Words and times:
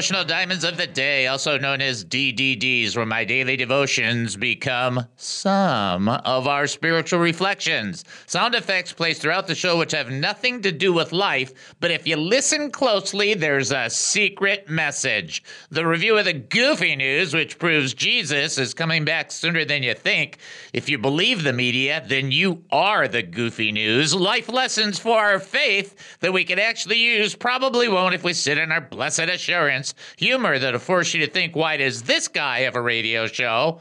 devotional 0.00 0.24
diamonds 0.24 0.64
of 0.64 0.78
the 0.78 0.86
day, 0.86 1.26
also 1.26 1.58
known 1.58 1.82
as 1.82 2.06
DDDs, 2.06 2.96
where 2.96 3.04
my 3.04 3.22
daily 3.22 3.54
devotions 3.54 4.34
become 4.34 5.04
some 5.16 6.08
of 6.08 6.46
our 6.46 6.66
spiritual 6.66 7.18
reflections. 7.18 8.02
Sound 8.26 8.54
effects 8.54 8.94
placed 8.94 9.20
throughout 9.20 9.46
the 9.46 9.54
show 9.54 9.76
which 9.76 9.92
have 9.92 10.10
nothing 10.10 10.62
to 10.62 10.72
do 10.72 10.90
with 10.90 11.12
life, 11.12 11.74
but 11.80 11.90
if 11.90 12.06
you 12.06 12.16
listen 12.16 12.70
closely, 12.70 13.34
there's 13.34 13.72
a 13.72 13.90
secret 13.90 14.70
message. 14.70 15.42
The 15.68 15.86
review 15.86 16.16
of 16.16 16.24
the 16.24 16.32
goofy 16.32 16.96
news, 16.96 17.34
which 17.34 17.58
proves 17.58 17.92
Jesus 17.92 18.56
is 18.56 18.72
coming 18.72 19.04
back 19.04 19.30
sooner 19.30 19.66
than 19.66 19.82
you 19.82 19.92
think. 19.92 20.38
If 20.72 20.88
you 20.88 20.96
believe 20.96 21.42
the 21.42 21.52
media, 21.52 22.02
then 22.08 22.32
you 22.32 22.64
are 22.70 23.06
the 23.06 23.22
goofy 23.22 23.70
news. 23.70 24.14
Life 24.14 24.48
lessons 24.48 24.98
for 24.98 25.18
our 25.18 25.38
faith 25.38 26.18
that 26.20 26.32
we 26.32 26.44
can 26.44 26.58
actually 26.58 26.96
use 26.96 27.34
probably 27.34 27.86
won't 27.86 28.14
if 28.14 28.24
we 28.24 28.32
sit 28.32 28.56
in 28.56 28.72
our 28.72 28.80
blessed 28.80 29.20
assurance. 29.20 29.89
Humor 30.18 30.58
that'll 30.58 30.80
force 30.80 31.14
you 31.14 31.24
to 31.24 31.32
think, 31.32 31.56
why 31.56 31.76
does 31.76 32.02
this 32.02 32.28
guy 32.28 32.60
have 32.60 32.76
a 32.76 32.80
radio 32.80 33.26
show? 33.26 33.80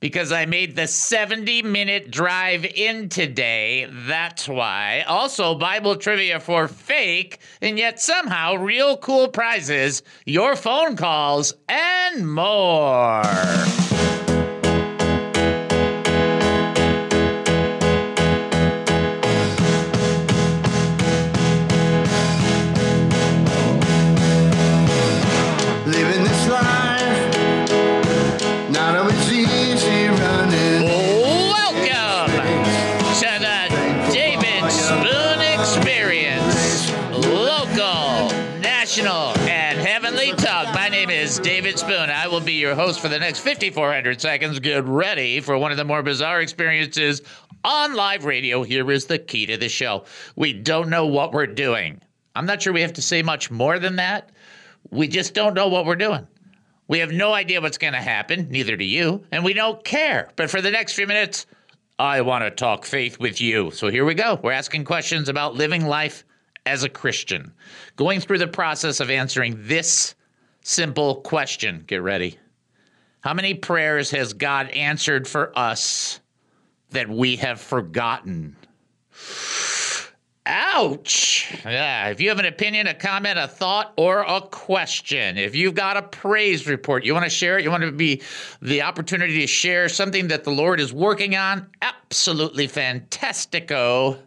Because 0.00 0.32
I 0.32 0.44
made 0.44 0.76
the 0.76 0.86
70 0.86 1.62
minute 1.62 2.10
drive 2.10 2.64
in 2.64 3.08
today. 3.08 3.88
That's 3.90 4.46
why. 4.48 5.02
Also, 5.06 5.54
Bible 5.54 5.96
trivia 5.96 6.40
for 6.40 6.68
fake, 6.68 7.38
and 7.62 7.78
yet 7.78 8.00
somehow 8.00 8.56
real 8.56 8.96
cool 8.98 9.28
prizes, 9.28 10.02
your 10.26 10.56
phone 10.56 10.96
calls, 10.96 11.54
and 11.68 12.30
more. 12.30 13.22
Your 42.64 42.74
host 42.74 42.98
for 42.98 43.08
the 43.08 43.18
next 43.18 43.40
5,400 43.40 44.22
seconds. 44.22 44.58
Get 44.58 44.84
ready 44.84 45.38
for 45.40 45.58
one 45.58 45.70
of 45.70 45.76
the 45.76 45.84
more 45.84 46.02
bizarre 46.02 46.40
experiences 46.40 47.20
on 47.62 47.94
live 47.94 48.24
radio. 48.24 48.62
Here 48.62 48.90
is 48.90 49.04
the 49.04 49.18
key 49.18 49.44
to 49.44 49.58
the 49.58 49.68
show. 49.68 50.04
We 50.34 50.54
don't 50.54 50.88
know 50.88 51.04
what 51.04 51.34
we're 51.34 51.46
doing. 51.46 52.00
I'm 52.34 52.46
not 52.46 52.62
sure 52.62 52.72
we 52.72 52.80
have 52.80 52.94
to 52.94 53.02
say 53.02 53.22
much 53.22 53.50
more 53.50 53.78
than 53.78 53.96
that. 53.96 54.30
We 54.90 55.08
just 55.08 55.34
don't 55.34 55.52
know 55.52 55.68
what 55.68 55.84
we're 55.84 55.94
doing. 55.94 56.26
We 56.88 57.00
have 57.00 57.12
no 57.12 57.34
idea 57.34 57.60
what's 57.60 57.76
going 57.76 57.92
to 57.92 58.00
happen, 58.00 58.48
neither 58.48 58.78
do 58.78 58.84
you, 58.84 59.22
and 59.30 59.44
we 59.44 59.52
don't 59.52 59.84
care. 59.84 60.30
But 60.34 60.48
for 60.50 60.62
the 60.62 60.70
next 60.70 60.94
few 60.94 61.06
minutes, 61.06 61.44
I 61.98 62.22
want 62.22 62.44
to 62.44 62.50
talk 62.50 62.86
faith 62.86 63.20
with 63.20 63.42
you. 63.42 63.72
So 63.72 63.88
here 63.88 64.06
we 64.06 64.14
go. 64.14 64.40
We're 64.42 64.52
asking 64.52 64.86
questions 64.86 65.28
about 65.28 65.54
living 65.54 65.84
life 65.84 66.24
as 66.64 66.82
a 66.82 66.88
Christian, 66.88 67.52
going 67.96 68.20
through 68.20 68.38
the 68.38 68.46
process 68.46 69.00
of 69.00 69.10
answering 69.10 69.54
this 69.58 70.14
simple 70.62 71.16
question. 71.16 71.84
Get 71.86 72.00
ready. 72.00 72.38
How 73.24 73.32
many 73.32 73.54
prayers 73.54 74.10
has 74.10 74.34
God 74.34 74.68
answered 74.68 75.26
for 75.26 75.58
us 75.58 76.20
that 76.90 77.08
we 77.08 77.36
have 77.36 77.58
forgotten? 77.58 78.54
Ouch. 80.44 81.50
Yeah. 81.64 82.08
If 82.08 82.20
you 82.20 82.28
have 82.28 82.38
an 82.38 82.44
opinion, 82.44 82.86
a 82.86 82.92
comment, 82.92 83.38
a 83.38 83.48
thought, 83.48 83.94
or 83.96 84.20
a 84.28 84.42
question, 84.42 85.38
if 85.38 85.56
you've 85.56 85.74
got 85.74 85.96
a 85.96 86.02
praise 86.02 86.66
report, 86.66 87.02
you 87.02 87.14
want 87.14 87.24
to 87.24 87.30
share 87.30 87.58
it, 87.58 87.64
you 87.64 87.70
want 87.70 87.82
to 87.82 87.92
be 87.92 88.20
the 88.60 88.82
opportunity 88.82 89.40
to 89.40 89.46
share 89.46 89.88
something 89.88 90.28
that 90.28 90.44
the 90.44 90.50
Lord 90.50 90.78
is 90.78 90.92
working 90.92 91.34
on, 91.34 91.70
absolutely 91.80 92.68
fantastico. 92.68 94.18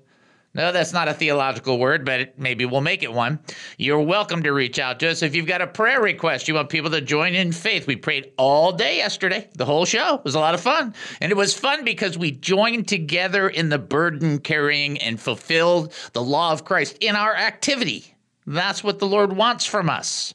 No, 0.58 0.72
that's 0.72 0.92
not 0.92 1.08
a 1.08 1.14
theological 1.14 1.78
word, 1.78 2.04
but 2.04 2.40
maybe 2.40 2.66
we'll 2.66 2.82
make 2.82 3.04
it 3.04 3.14
one. 3.14 3.40
You're 3.78 4.02
welcome 4.02 4.42
to 4.42 4.52
reach 4.52 4.80
out 4.80 5.00
to 5.02 5.10
us. 5.10 5.22
If 5.22 5.36
you've 5.36 5.46
got 5.46 5.62
a 5.62 5.68
prayer 5.68 6.02
request, 6.02 6.48
you 6.48 6.56
want 6.56 6.70
people 6.70 6.90
to 6.90 7.00
join 7.00 7.36
in 7.36 7.52
faith. 7.52 7.86
We 7.86 7.96
prayed 7.96 8.34
all 8.40 8.72
day 8.72 8.98
yesterday, 8.98 9.50
the 9.54 9.66
whole 9.66 9.86
show. 9.86 10.16
It 10.16 10.24
was 10.24 10.34
a 10.34 10.40
lot 10.40 10.56
of 10.56 10.62
fun. 10.62 10.96
And 11.22 11.32
it 11.32 11.36
was 11.36 11.54
fun 11.54 11.86
because 11.86 12.18
we 12.18 12.32
joined 12.32 12.88
together 12.88 13.48
in 13.48 13.70
the 13.70 13.78
burden 13.78 14.40
carrying 14.40 14.98
and 14.98 15.22
fulfilled 15.22 15.94
the 16.14 16.24
law 16.24 16.54
of 16.54 16.66
Christ 16.66 16.98
in 17.02 17.16
our 17.16 17.36
activity. 17.36 18.16
That's 18.48 18.84
what 18.84 18.98
the 18.98 19.08
Lord 19.08 19.34
wants 19.34 19.68
from 19.68 19.92
us. 19.92 20.34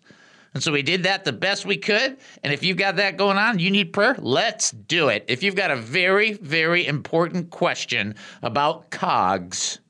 And 0.55 0.63
so 0.63 0.71
we 0.71 0.83
did 0.83 1.03
that 1.03 1.25
the 1.25 1.33
best 1.33 1.67
we 1.67 1.79
could. 1.79 2.17
And 2.45 2.53
if 2.53 2.63
you've 2.63 2.77
got 2.77 2.97
that 2.97 3.17
going 3.17 3.39
on, 3.39 3.59
you 3.59 3.73
need 3.73 3.93
prayer, 3.93 4.15
let's 4.21 4.71
do 4.71 5.09
it. 5.09 5.25
If 5.27 5.43
you've 5.43 5.57
got 5.57 5.73
a 5.73 5.77
very, 5.77 6.35
very 6.35 6.87
important 6.87 7.51
question 7.51 8.15
about 8.43 8.91
cogs, 8.91 9.81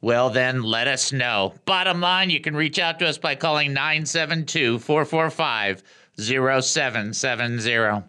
well, 0.00 0.30
then 0.30 0.62
let 0.62 0.86
us 0.86 1.12
know. 1.12 1.54
Bottom 1.64 2.00
line, 2.00 2.30
you 2.30 2.38
can 2.40 2.54
reach 2.54 2.78
out 2.78 3.00
to 3.00 3.08
us 3.08 3.18
by 3.18 3.34
calling 3.34 3.72
972 3.72 4.78
445 4.78 5.82
0770. 6.16 8.04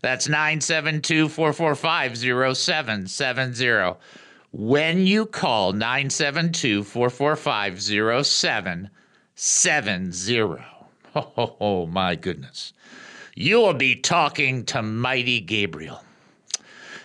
That's 0.00 0.28
972 0.28 1.28
445 1.28 2.56
0770. 2.56 3.98
When 4.52 5.06
you 5.06 5.26
call 5.26 5.72
972 5.72 6.84
445 6.84 7.82
0770, 7.82 10.64
oh 11.14 11.86
my 11.86 12.14
goodness, 12.14 12.72
you 13.34 13.58
will 13.58 13.74
be 13.74 13.96
talking 13.96 14.64
to 14.66 14.80
Mighty 14.80 15.40
Gabriel. 15.40 16.00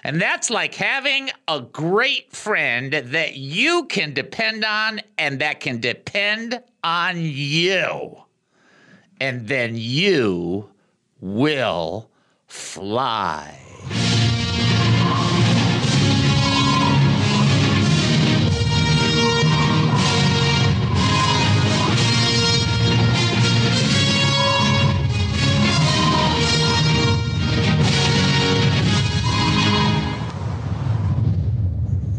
And 0.03 0.19
that's 0.19 0.49
like 0.49 0.73
having 0.73 1.29
a 1.47 1.61
great 1.61 2.31
friend 2.33 2.91
that 2.91 3.35
you 3.35 3.85
can 3.85 4.13
depend 4.13 4.65
on 4.65 5.01
and 5.17 5.39
that 5.39 5.59
can 5.59 5.79
depend 5.79 6.61
on 6.83 7.17
you. 7.17 8.23
And 9.19 9.47
then 9.47 9.75
you 9.75 10.69
will 11.19 12.09
fly. 12.47 13.59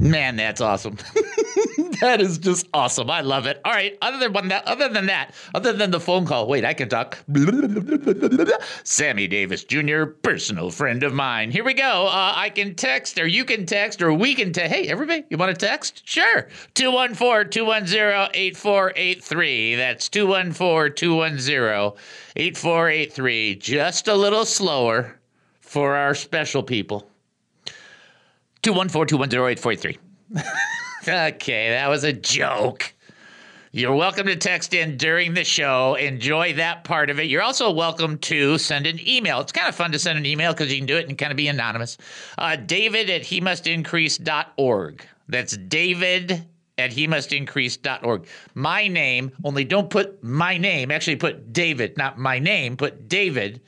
Man, 0.03 0.35
that's 0.35 0.61
awesome. 0.61 0.97
that 2.01 2.21
is 2.21 2.37
just 2.37 2.67
awesome. 2.75 3.09
I 3.09 3.21
love 3.21 3.47
it. 3.47 3.61
All 3.65 3.73
right. 3.73 3.97
Other 4.03 4.29
than 4.29 4.49
that, 4.49 4.67
other 4.67 4.89
than 4.89 5.07
that, 5.07 5.33
other 5.55 5.73
than 5.73 5.93
the 5.93 6.01
phone 6.01 6.27
call, 6.27 6.49
wait, 6.49 6.65
I 6.65 6.75
can 6.75 6.89
talk. 6.89 7.19
Sammy 8.83 9.29
Davis 9.29 9.63
Jr., 9.63 10.07
personal 10.07 10.73
friend 10.73 11.05
of 11.05 11.15
mine. 11.15 11.53
Here 11.53 11.63
we 11.63 11.75
go. 11.75 12.09
Uh, 12.09 12.33
I 12.35 12.51
can 12.51 12.75
text, 12.75 13.17
or 13.17 13.29
you 13.29 13.45
can 13.45 13.65
text, 13.65 14.03
or 14.03 14.13
we 14.13 14.35
can 14.35 14.53
text. 14.53 14.75
Hey, 14.75 14.89
everybody, 14.89 15.25
you 15.31 15.37
want 15.37 15.57
to 15.57 15.67
text? 15.67 16.03
Sure. 16.05 16.49
214 16.75 17.51
210 17.53 18.31
8483. 18.35 19.77
That's 19.77 20.09
214 20.09 20.97
210 20.97 21.93
8483. 22.35 23.55
Just 23.55 24.09
a 24.09 24.17
little 24.17 24.45
slower 24.45 25.17
for 25.61 25.95
our 25.95 26.17
special 26.17 26.65
people. 26.65 27.12
214-210-8483. 28.63 29.99
okay, 31.09 31.71
that 31.71 31.89
was 31.89 32.05
a 32.05 32.13
joke. 32.13 32.93
You're 33.75 33.95
welcome 33.95 34.27
to 34.27 34.37
text 34.37 34.75
in 34.75 34.99
during 34.99 35.33
the 35.33 35.45
show. 35.45 35.95
Enjoy 35.95 36.53
that 36.55 36.85
part 36.85 37.09
of 37.09 37.19
it. 37.19 37.25
You're 37.25 37.43
also 37.43 37.73
welcome 37.73 38.19
to 38.19 38.59
send 38.59 38.87
an 38.87 39.01
email. 39.09 39.41
It's 39.41 39.51
kind 39.51 39.67
of 39.67 39.75
fun 39.75 39.93
to 39.93 39.99
send 39.99 40.19
an 40.19 40.27
email 40.27 40.53
because 40.53 40.71
you 40.71 40.77
can 40.77 40.87
do 40.87 40.97
it 40.99 41.09
and 41.09 41.17
kind 41.17 41.33
of 41.33 41.37
be 41.37 41.49
anonymous. 41.49 41.97
Uh, 42.37 42.57
David 42.57 43.09
at 43.09 43.23
he 43.23 43.41
must 43.41 43.67
increase.org. 43.67 45.07
That's 45.27 45.57
David 45.57 46.47
at 46.77 46.93
he 46.93 47.07
must 47.07 47.33
increase.org. 47.33 48.27
My 48.55 48.89
name, 48.89 49.33
only 49.43 49.65
don't 49.65 49.89
put 49.89 50.23
my 50.23 50.59
name. 50.59 50.91
Actually, 50.91 51.17
put 51.17 51.53
David, 51.53 51.97
not 51.97 52.19
my 52.19 52.39
name, 52.39 52.77
put 52.77 53.09
David 53.09 53.63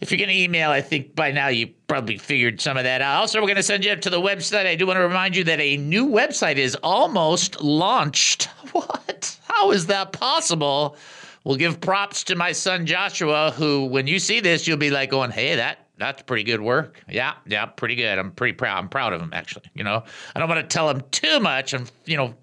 if 0.00 0.10
you're 0.10 0.18
going 0.18 0.28
to 0.28 0.36
email, 0.36 0.70
I 0.70 0.80
think 0.80 1.14
by 1.14 1.30
now 1.30 1.48
you 1.48 1.68
probably 1.88 2.18
figured 2.18 2.60
some 2.60 2.76
of 2.76 2.84
that 2.84 3.00
out. 3.00 3.20
Also, 3.20 3.40
we're 3.40 3.46
going 3.46 3.56
to 3.56 3.62
send 3.62 3.84
you 3.84 3.92
up 3.92 4.00
to 4.02 4.10
the 4.10 4.20
website. 4.20 4.66
I 4.66 4.74
do 4.74 4.86
want 4.86 4.98
to 4.98 5.02
remind 5.02 5.36
you 5.36 5.44
that 5.44 5.60
a 5.60 5.76
new 5.76 6.06
website 6.06 6.56
is 6.56 6.76
almost 6.82 7.60
launched. 7.60 8.48
What? 8.72 9.38
How 9.46 9.70
is 9.70 9.86
that 9.86 10.12
possible? 10.12 10.96
We'll 11.44 11.56
give 11.56 11.80
props 11.80 12.24
to 12.24 12.36
my 12.36 12.52
son 12.52 12.84
Joshua, 12.84 13.52
who, 13.56 13.86
when 13.86 14.06
you 14.06 14.18
see 14.18 14.40
this, 14.40 14.66
you'll 14.66 14.76
be 14.76 14.90
like 14.90 15.08
going, 15.08 15.30
"Hey, 15.30 15.54
that 15.54 15.86
that's 15.96 16.20
pretty 16.22 16.42
good 16.42 16.60
work." 16.60 17.00
Yeah, 17.08 17.34
yeah, 17.46 17.64
pretty 17.64 17.94
good. 17.94 18.18
I'm 18.18 18.32
pretty 18.32 18.52
proud. 18.52 18.76
I'm 18.76 18.90
proud 18.90 19.14
of 19.14 19.22
him, 19.22 19.30
actually. 19.32 19.70
You 19.72 19.84
know, 19.84 20.04
I 20.34 20.40
don't 20.40 20.48
want 20.48 20.60
to 20.60 20.74
tell 20.74 20.90
him 20.90 21.02
too 21.10 21.40
much. 21.40 21.72
I'm, 21.72 21.86
you 22.04 22.18
know, 22.18 22.34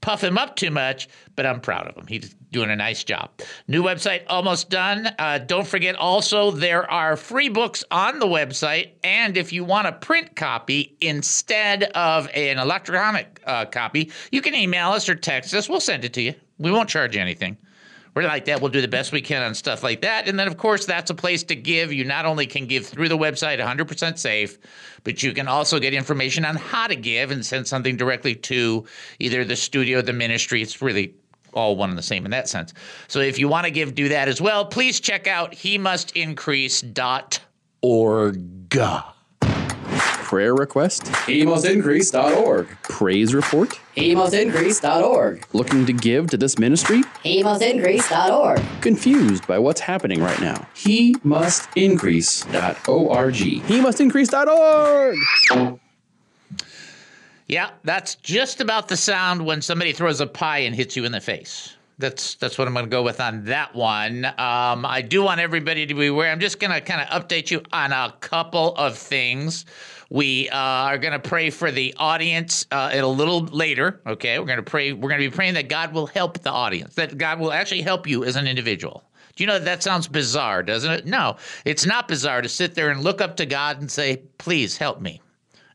puff 0.00 0.22
him 0.22 0.38
up 0.38 0.56
too 0.56 0.70
much, 0.70 1.08
but 1.36 1.44
I'm 1.44 1.60
proud 1.60 1.88
of 1.88 1.96
him. 1.96 2.06
He's 2.06 2.34
doing 2.54 2.70
a 2.70 2.76
nice 2.76 3.04
job. 3.04 3.30
New 3.68 3.82
website 3.82 4.22
almost 4.28 4.70
done. 4.70 5.08
Uh, 5.18 5.38
don't 5.38 5.66
forget 5.66 5.96
also, 5.96 6.50
there 6.52 6.90
are 6.90 7.16
free 7.16 7.50
books 7.50 7.84
on 7.90 8.20
the 8.20 8.26
website. 8.26 8.92
And 9.02 9.36
if 9.36 9.52
you 9.52 9.64
want 9.64 9.88
a 9.88 9.92
print 9.92 10.36
copy 10.36 10.96
instead 11.00 11.82
of 11.94 12.30
an 12.32 12.58
electronic 12.58 13.42
uh, 13.44 13.66
copy, 13.66 14.10
you 14.32 14.40
can 14.40 14.54
email 14.54 14.92
us 14.92 15.08
or 15.08 15.16
text 15.16 15.52
us. 15.52 15.68
We'll 15.68 15.80
send 15.80 16.04
it 16.04 16.14
to 16.14 16.22
you. 16.22 16.34
We 16.58 16.70
won't 16.70 16.88
charge 16.88 17.16
you 17.16 17.20
anything. 17.20 17.58
We're 18.14 18.22
like 18.22 18.44
that. 18.44 18.60
We'll 18.60 18.70
do 18.70 18.80
the 18.80 18.86
best 18.86 19.10
we 19.10 19.20
can 19.20 19.42
on 19.42 19.54
stuff 19.54 19.82
like 19.82 20.02
that. 20.02 20.28
And 20.28 20.38
then, 20.38 20.46
of 20.46 20.56
course, 20.56 20.86
that's 20.86 21.10
a 21.10 21.14
place 21.14 21.42
to 21.44 21.56
give. 21.56 21.92
You 21.92 22.04
not 22.04 22.26
only 22.26 22.46
can 22.46 22.66
give 22.66 22.86
through 22.86 23.08
the 23.08 23.18
website 23.18 23.58
100% 23.58 24.18
safe, 24.18 24.56
but 25.02 25.22
you 25.24 25.32
can 25.32 25.48
also 25.48 25.80
get 25.80 25.92
information 25.92 26.44
on 26.44 26.54
how 26.54 26.86
to 26.86 26.94
give 26.94 27.32
and 27.32 27.44
send 27.44 27.66
something 27.66 27.96
directly 27.96 28.36
to 28.36 28.84
either 29.18 29.44
the 29.44 29.56
studio, 29.56 29.98
or 29.98 30.02
the 30.02 30.12
ministry. 30.12 30.62
It's 30.62 30.80
really 30.80 31.14
all 31.54 31.76
one 31.76 31.90
and 31.90 31.98
the 31.98 32.02
same 32.02 32.24
in 32.24 32.30
that 32.32 32.48
sense. 32.48 32.74
So 33.08 33.20
if 33.20 33.38
you 33.38 33.48
want 33.48 33.64
to 33.64 33.70
give, 33.70 33.94
do 33.94 34.10
that 34.10 34.28
as 34.28 34.40
well. 34.40 34.66
Please 34.66 35.00
check 35.00 35.26
out 35.26 35.54
he 35.54 35.78
must 35.78 36.16
increase.org 36.16 37.40
prayer 40.34 40.54
request, 40.54 41.04
HeMustIncrease.org. 41.04 42.66
praise 42.82 43.34
report, 43.34 43.78
HeMustIncrease.org. 43.96 45.46
looking 45.52 45.86
to 45.86 45.92
give 45.92 46.26
to 46.30 46.36
this 46.36 46.58
ministry, 46.58 47.04
HeMustIncrease.org. 47.24 48.60
confused 48.80 49.46
by 49.46 49.60
what's 49.60 49.80
happening 49.80 50.20
right 50.20 50.40
now. 50.40 50.66
HeMustIncrease.org. 50.74 53.34
He 53.34 53.80
must 53.80 54.00
increase.org. 54.00 55.16
Yeah, 57.54 57.70
that's 57.84 58.16
just 58.16 58.60
about 58.60 58.88
the 58.88 58.96
sound 58.96 59.46
when 59.46 59.62
somebody 59.62 59.92
throws 59.92 60.20
a 60.20 60.26
pie 60.26 60.58
and 60.58 60.74
hits 60.74 60.96
you 60.96 61.04
in 61.04 61.12
the 61.12 61.20
face. 61.20 61.76
That's 61.98 62.34
that's 62.34 62.58
what 62.58 62.66
I'm 62.66 62.74
going 62.74 62.86
to 62.86 62.90
go 62.90 63.04
with 63.04 63.20
on 63.20 63.44
that 63.44 63.76
one. 63.76 64.24
Um, 64.24 64.84
I 64.84 65.04
do 65.08 65.22
want 65.22 65.38
everybody 65.38 65.86
to 65.86 65.94
be 65.94 66.08
aware. 66.08 66.32
I'm 66.32 66.40
just 66.40 66.58
going 66.58 66.72
to 66.72 66.80
kind 66.80 67.00
of 67.00 67.22
update 67.22 67.52
you 67.52 67.62
on 67.72 67.92
a 67.92 68.12
couple 68.18 68.74
of 68.74 68.98
things. 68.98 69.66
We 70.10 70.48
uh, 70.48 70.56
are 70.56 70.98
going 70.98 71.12
to 71.12 71.20
pray 71.20 71.50
for 71.50 71.70
the 71.70 71.94
audience 71.96 72.66
uh, 72.72 72.90
a 72.92 73.06
little 73.06 73.42
later. 73.42 74.00
Okay, 74.04 74.36
we're 74.40 74.46
going 74.46 74.56
to 74.56 74.64
pray. 74.64 74.92
We're 74.92 75.10
going 75.10 75.22
to 75.22 75.30
be 75.30 75.36
praying 75.36 75.54
that 75.54 75.68
God 75.68 75.92
will 75.92 76.08
help 76.08 76.40
the 76.40 76.50
audience. 76.50 76.96
That 76.96 77.18
God 77.18 77.38
will 77.38 77.52
actually 77.52 77.82
help 77.82 78.08
you 78.08 78.24
as 78.24 78.34
an 78.34 78.48
individual. 78.48 79.04
Do 79.36 79.44
you 79.44 79.46
know 79.46 79.60
that, 79.60 79.64
that 79.64 79.82
sounds 79.84 80.08
bizarre, 80.08 80.64
doesn't 80.64 80.90
it? 80.90 81.06
No, 81.06 81.36
it's 81.64 81.86
not 81.86 82.08
bizarre 82.08 82.42
to 82.42 82.48
sit 82.48 82.74
there 82.74 82.90
and 82.90 83.04
look 83.04 83.20
up 83.20 83.36
to 83.36 83.46
God 83.46 83.80
and 83.80 83.88
say, 83.88 84.22
"Please 84.38 84.76
help 84.76 85.00
me." 85.00 85.20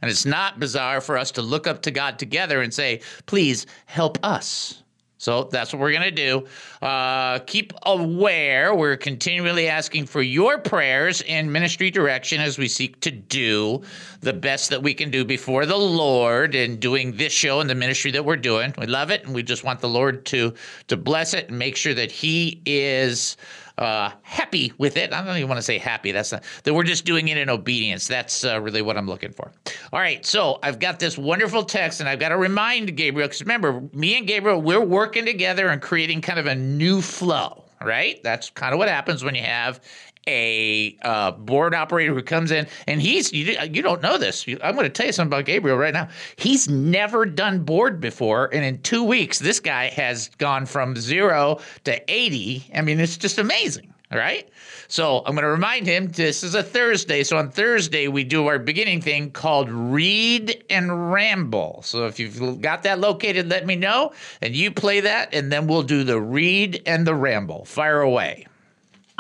And 0.02 0.10
it's 0.10 0.26
not 0.26 0.60
bizarre 0.60 1.02
for 1.02 1.18
us 1.18 1.32
to 1.32 1.42
look 1.42 1.68
up 1.68 1.82
to 1.84 1.92
God 1.92 2.20
together 2.20 2.62
and 2.62 2.74
say, 2.74 3.02
please 3.26 3.66
help 3.86 4.18
us. 4.24 4.84
So 5.20 5.44
that's 5.52 5.74
what 5.74 5.82
we're 5.82 5.92
going 5.92 6.04
to 6.04 6.12
do. 6.12 6.48
Uh, 6.82 7.40
keep 7.40 7.74
aware. 7.84 8.74
We're 8.74 8.96
continually 8.96 9.68
asking 9.68 10.06
for 10.06 10.22
your 10.22 10.60
prayers 10.60 11.22
in 11.22 11.52
ministry 11.52 11.92
direction 11.92 12.40
as 12.40 12.58
we 12.58 12.70
seek 12.70 13.02
to 13.02 13.12
do 13.12 13.82
the 14.22 14.32
best 14.32 14.70
that 14.70 14.82
we 14.82 14.94
can 14.94 15.12
do 15.12 15.26
before 15.26 15.66
the 15.66 15.76
Lord 15.76 16.56
in 16.56 16.80
doing 16.80 17.18
this 17.18 17.34
show 17.34 17.60
and 17.60 17.70
the 17.70 17.76
ministry 17.76 18.12
that 18.12 18.24
we're 18.24 18.38
doing. 18.38 18.74
We 18.78 18.86
love 18.86 19.12
it, 19.12 19.26
and 19.26 19.36
we 19.36 19.44
just 19.44 19.66
want 19.66 19.82
the 19.82 19.90
Lord 19.90 20.26
to 20.28 20.54
to 20.88 20.96
bless 20.96 21.34
it 21.34 21.50
and 21.50 21.60
make 21.60 21.76
sure 21.76 21.94
that 21.94 22.12
He 22.12 22.62
is 22.66 23.36
uh, 23.80 24.12
happy 24.24 24.74
with 24.78 24.98
it. 24.98 25.14
I 25.14 25.24
don't 25.24 25.38
even 25.38 25.48
want 25.48 25.58
to 25.58 25.64
say 25.64 25.78
happy. 25.78 26.12
That's 26.12 26.32
not 26.32 26.44
that 26.64 26.74
we're 26.74 26.84
just 26.84 27.06
doing 27.06 27.30
it 27.30 27.38
in 27.38 27.50
obedience. 27.50 28.08
That's 28.08 28.44
uh, 28.44 28.60
really 28.62 28.82
what 28.82 28.98
I'm 28.98 29.08
looking 29.08 29.32
for. 29.32 29.52
All 29.94 30.00
right, 30.00 30.26
so 30.26 30.60
I've 30.62 30.80
got 30.80 31.00
this 31.00 31.18
wonderful 31.18 31.64
text, 31.64 32.02
and 32.02 32.10
I've 32.10 32.20
got 32.20 32.30
to 32.30 32.38
remind 32.38 32.96
Gabriel 32.98 33.28
because 33.28 33.42
remember, 33.42 33.82
me 33.94 34.18
and 34.18 34.28
Gabriel, 34.28 34.62
we're 34.62 34.84
working 34.84 35.26
together 35.26 35.70
and 35.70 35.82
creating 35.82 36.22
kind 36.22 36.40
of 36.40 36.46
a 36.46 36.56
new 36.56 37.02
flow. 37.02 37.69
Right? 37.84 38.22
That's 38.24 38.50
kind 38.50 38.74
of 38.74 38.80
what 38.80 38.90
happens 38.90 39.24
when 39.24 39.36
you 39.36 39.44
have 39.44 39.80
a 40.28 40.98
uh, 41.02 41.32
board 41.32 41.74
operator 41.74 42.14
who 42.14 42.22
comes 42.22 42.52
in 42.52 42.68
and 42.88 43.02
he's 43.02 43.34
you, 43.34 43.58
you 43.72 43.82
don't 43.82 44.02
know 44.02 44.18
this. 44.18 44.46
I'm 44.62 44.76
going 44.76 44.86
to 44.86 44.90
tell 44.90 45.08
you 45.08 45.12
something 45.12 45.34
about 45.34 45.46
gabriel 45.46 45.78
right 45.78 45.94
now. 45.94 46.10
He's 46.36 46.68
never 46.70 47.26
done 47.26 47.64
board 47.64 48.00
before 48.00 48.50
and 48.54 48.64
in 48.64 48.82
two 48.82 49.04
weeks 49.04 49.40
this 49.40 49.60
guy 49.60 49.88
has 49.88 50.30
gone 50.38 50.66
from 50.66 50.96
zero 50.96 51.60
to 51.84 52.12
80 52.12 52.70
i 52.76 52.82
mean 52.82 53.00
it's 53.00 53.18
just 53.18 53.38
amazing 53.38 53.94
all 54.12 54.18
right 54.18 54.50
so 54.88 55.20
i'm 55.26 55.34
going 55.36 55.44
to 55.44 55.50
remind 55.50 55.86
him 55.86 56.08
this 56.10 56.44
is 56.44 56.56
a 56.56 56.64
thursday 56.64 57.24
so 57.24 57.38
on 57.38 57.50
thursday 57.50 58.08
we 58.08 58.24
do 58.24 58.48
our 58.48 58.58
beginning 58.60 59.02
thing 59.02 59.30
called 59.32 59.70
read 59.70 60.64
and 60.70 61.12
ramble 61.12 61.82
so 61.84 62.06
if 62.08 62.20
you've 62.20 62.62
got 62.62 62.84
that 62.84 63.00
located 63.00 63.50
let 63.50 63.66
me 63.66 63.76
know 63.76 64.12
and 64.42 64.56
you 64.56 64.72
play 64.72 65.00
that 65.00 65.34
and 65.34 65.52
then 65.52 65.68
we'll 65.68 65.84
do 65.84 66.04
the 66.04 66.20
read 66.20 66.82
and 66.86 67.06
the 67.06 67.14
ramble 67.14 67.66
fire 67.66 68.02
away 68.02 68.46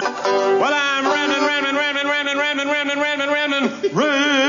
Well, 0.01 0.71
I'm 0.73 1.05
ramming, 1.05 1.45
ramming, 1.45 1.75
ramming, 1.75 2.07
ramming, 2.07 2.37
ramming, 2.37 2.67
ramming, 2.67 2.99
ramming, 2.99 3.29
ramming, 3.29 3.93
ramming. 3.93 4.39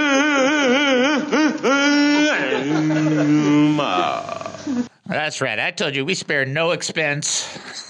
That's 5.06 5.40
right. 5.40 5.58
I 5.58 5.72
told 5.72 5.96
you 5.96 6.04
we 6.04 6.14
spare 6.14 6.44
no 6.46 6.70
expense. 6.70 7.86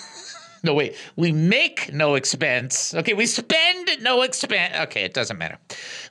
no, 0.63 0.75
wait. 0.75 0.97
We 1.17 1.33
make 1.33 1.93
no 1.93 2.17
expense. 2.17 2.95
Okay, 2.95 3.15
we 3.15 3.25
spend 3.25 4.03
no 4.03 4.23
expense. 4.23 4.75
Okay, 4.77 5.05
it 5.05 5.15
doesn't 5.15 5.39
matter. 5.39 5.59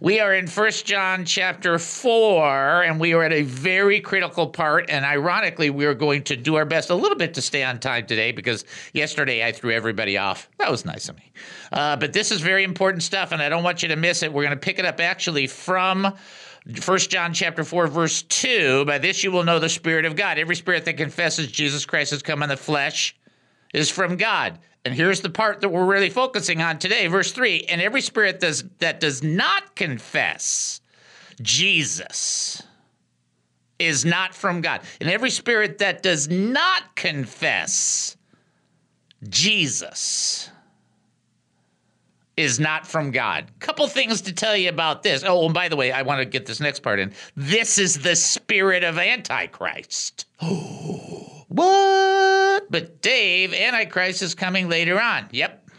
We 0.01 0.19
are 0.19 0.33
in 0.33 0.47
First 0.47 0.85
John 0.87 1.23
chapter 1.23 1.77
4, 1.77 2.83
and 2.83 2.99
we 2.99 3.13
are 3.13 3.23
at 3.23 3.31
a 3.31 3.43
very 3.43 3.99
critical 3.99 4.47
part. 4.47 4.89
And 4.89 5.05
ironically, 5.05 5.69
we 5.69 5.85
are 5.85 5.93
going 5.93 6.23
to 6.23 6.35
do 6.35 6.55
our 6.55 6.65
best 6.65 6.89
a 6.89 6.95
little 6.95 7.17
bit 7.17 7.35
to 7.35 7.41
stay 7.41 7.63
on 7.63 7.79
time 7.79 8.07
today 8.07 8.31
because 8.31 8.65
yesterday 8.93 9.45
I 9.45 9.51
threw 9.51 9.71
everybody 9.71 10.17
off. 10.17 10.49
That 10.57 10.71
was 10.71 10.83
nice 10.83 11.09
of 11.09 11.17
me. 11.17 11.31
Uh, 11.71 11.95
but 11.97 12.13
this 12.13 12.31
is 12.31 12.41
very 12.41 12.63
important 12.63 13.03
stuff, 13.03 13.31
and 13.31 13.41
I 13.41 13.49
don't 13.49 13.63
want 13.63 13.83
you 13.83 13.89
to 13.89 13.95
miss 13.95 14.23
it. 14.23 14.33
We're 14.33 14.43
going 14.43 14.57
to 14.57 14.59
pick 14.59 14.79
it 14.79 14.85
up 14.85 14.99
actually 14.99 15.45
from. 15.47 16.15
First 16.75 17.09
John 17.09 17.33
chapter 17.33 17.63
4 17.63 17.87
verse 17.87 18.21
2 18.23 18.85
by 18.85 18.97
this 18.97 19.23
you 19.23 19.31
will 19.31 19.43
know 19.43 19.59
the 19.59 19.69
spirit 19.69 20.05
of 20.05 20.15
God 20.15 20.37
every 20.37 20.57
spirit 20.57 20.85
that 20.85 20.97
confesses 20.97 21.47
Jesus 21.47 21.85
Christ 21.85 22.11
has 22.11 22.21
come 22.21 22.43
in 22.43 22.49
the 22.49 22.57
flesh 22.57 23.15
is 23.73 23.89
from 23.89 24.17
God 24.17 24.59
and 24.85 24.93
here's 24.93 25.21
the 25.21 25.29
part 25.29 25.61
that 25.61 25.69
we're 25.69 25.85
really 25.85 26.09
focusing 26.09 26.61
on 26.61 26.79
today 26.79 27.07
verse 27.07 27.31
3 27.31 27.65
and 27.69 27.81
every 27.81 28.01
spirit 28.01 28.39
does, 28.39 28.63
that 28.79 28.99
does 28.99 29.23
not 29.23 29.75
confess 29.75 30.81
Jesus 31.41 32.63
is 33.77 34.05
not 34.05 34.33
from 34.33 34.61
God 34.61 34.81
and 34.99 35.09
every 35.09 35.29
spirit 35.29 35.79
that 35.79 36.03
does 36.03 36.29
not 36.29 36.95
confess 36.95 38.17
Jesus 39.27 40.49
is 42.39 42.57
not 42.57 42.87
from 42.87 43.11
God. 43.11 43.51
Couple 43.59 43.85
things 43.87 44.21
to 44.21 44.33
tell 44.33 44.55
you 44.55 44.69
about 44.69 45.03
this. 45.03 45.25
Oh, 45.25 45.43
and 45.43 45.53
by 45.53 45.67
the 45.67 45.75
way, 45.75 45.91
I 45.91 46.03
want 46.03 46.19
to 46.19 46.25
get 46.25 46.45
this 46.45 46.61
next 46.61 46.79
part 46.79 46.99
in. 46.99 47.11
This 47.35 47.77
is 47.77 47.99
the 47.99 48.15
spirit 48.15 48.83
of 48.83 48.97
Antichrist. 48.97 50.25
Oh. 50.41 51.38
What? 51.49 52.71
But 52.71 53.01
Dave, 53.01 53.53
Antichrist 53.53 54.21
is 54.21 54.33
coming 54.33 54.69
later 54.69 54.99
on. 54.99 55.27
Yep. 55.31 55.69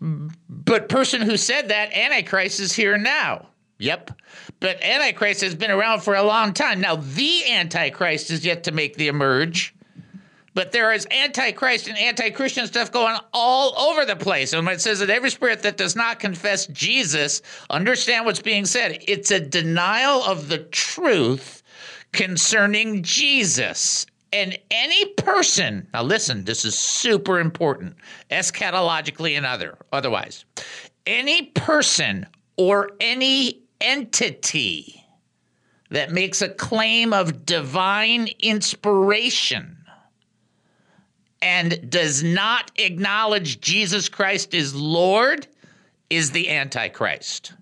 But 0.00 0.88
person 0.88 1.20
who 1.20 1.36
said 1.36 1.68
that, 1.68 1.92
Antichrist 1.92 2.60
is 2.60 2.72
here 2.72 2.96
now. 2.96 3.48
Yep. 3.78 4.12
But 4.60 4.82
Antichrist 4.82 5.40
has 5.40 5.54
been 5.54 5.70
around 5.70 6.02
for 6.02 6.14
a 6.14 6.22
long 6.22 6.52
time. 6.52 6.80
Now, 6.80 6.96
the 6.96 7.50
Antichrist 7.50 8.30
is 8.30 8.44
yet 8.44 8.64
to 8.64 8.72
make 8.72 8.96
the 8.96 9.08
emerge. 9.08 9.74
But 10.54 10.70
there 10.70 10.92
is 10.92 11.04
antichrist 11.10 11.88
and 11.88 11.98
anti-Christian 11.98 12.68
stuff 12.68 12.92
going 12.92 13.18
all 13.32 13.76
over 13.76 14.04
the 14.04 14.14
place. 14.14 14.52
And 14.52 14.64
when 14.64 14.76
it 14.76 14.80
says 14.80 15.00
that 15.00 15.10
every 15.10 15.30
spirit 15.30 15.62
that 15.62 15.76
does 15.76 15.96
not 15.96 16.20
confess 16.20 16.68
Jesus, 16.68 17.42
understand 17.70 18.24
what's 18.24 18.40
being 18.40 18.64
said. 18.64 18.98
It's 19.08 19.32
a 19.32 19.40
denial 19.40 20.22
of 20.22 20.48
the 20.48 20.58
truth 20.58 21.64
concerning 22.12 23.02
Jesus. 23.02 24.06
And 24.34 24.58
any 24.68 25.06
person, 25.12 25.86
now 25.94 26.02
listen, 26.02 26.42
this 26.42 26.64
is 26.64 26.76
super 26.76 27.38
important, 27.38 27.94
eschatologically 28.32 29.36
and 29.36 29.46
other 29.46 29.78
otherwise. 29.92 30.44
Any 31.06 31.42
person 31.42 32.26
or 32.56 32.90
any 33.00 33.62
entity 33.80 35.06
that 35.90 36.10
makes 36.10 36.42
a 36.42 36.48
claim 36.48 37.12
of 37.12 37.46
divine 37.46 38.28
inspiration 38.40 39.76
and 41.40 41.88
does 41.88 42.24
not 42.24 42.72
acknowledge 42.74 43.60
Jesus 43.60 44.08
Christ 44.08 44.52
is 44.52 44.74
Lord 44.74 45.46
is 46.10 46.32
the 46.32 46.50
Antichrist, 46.50 47.52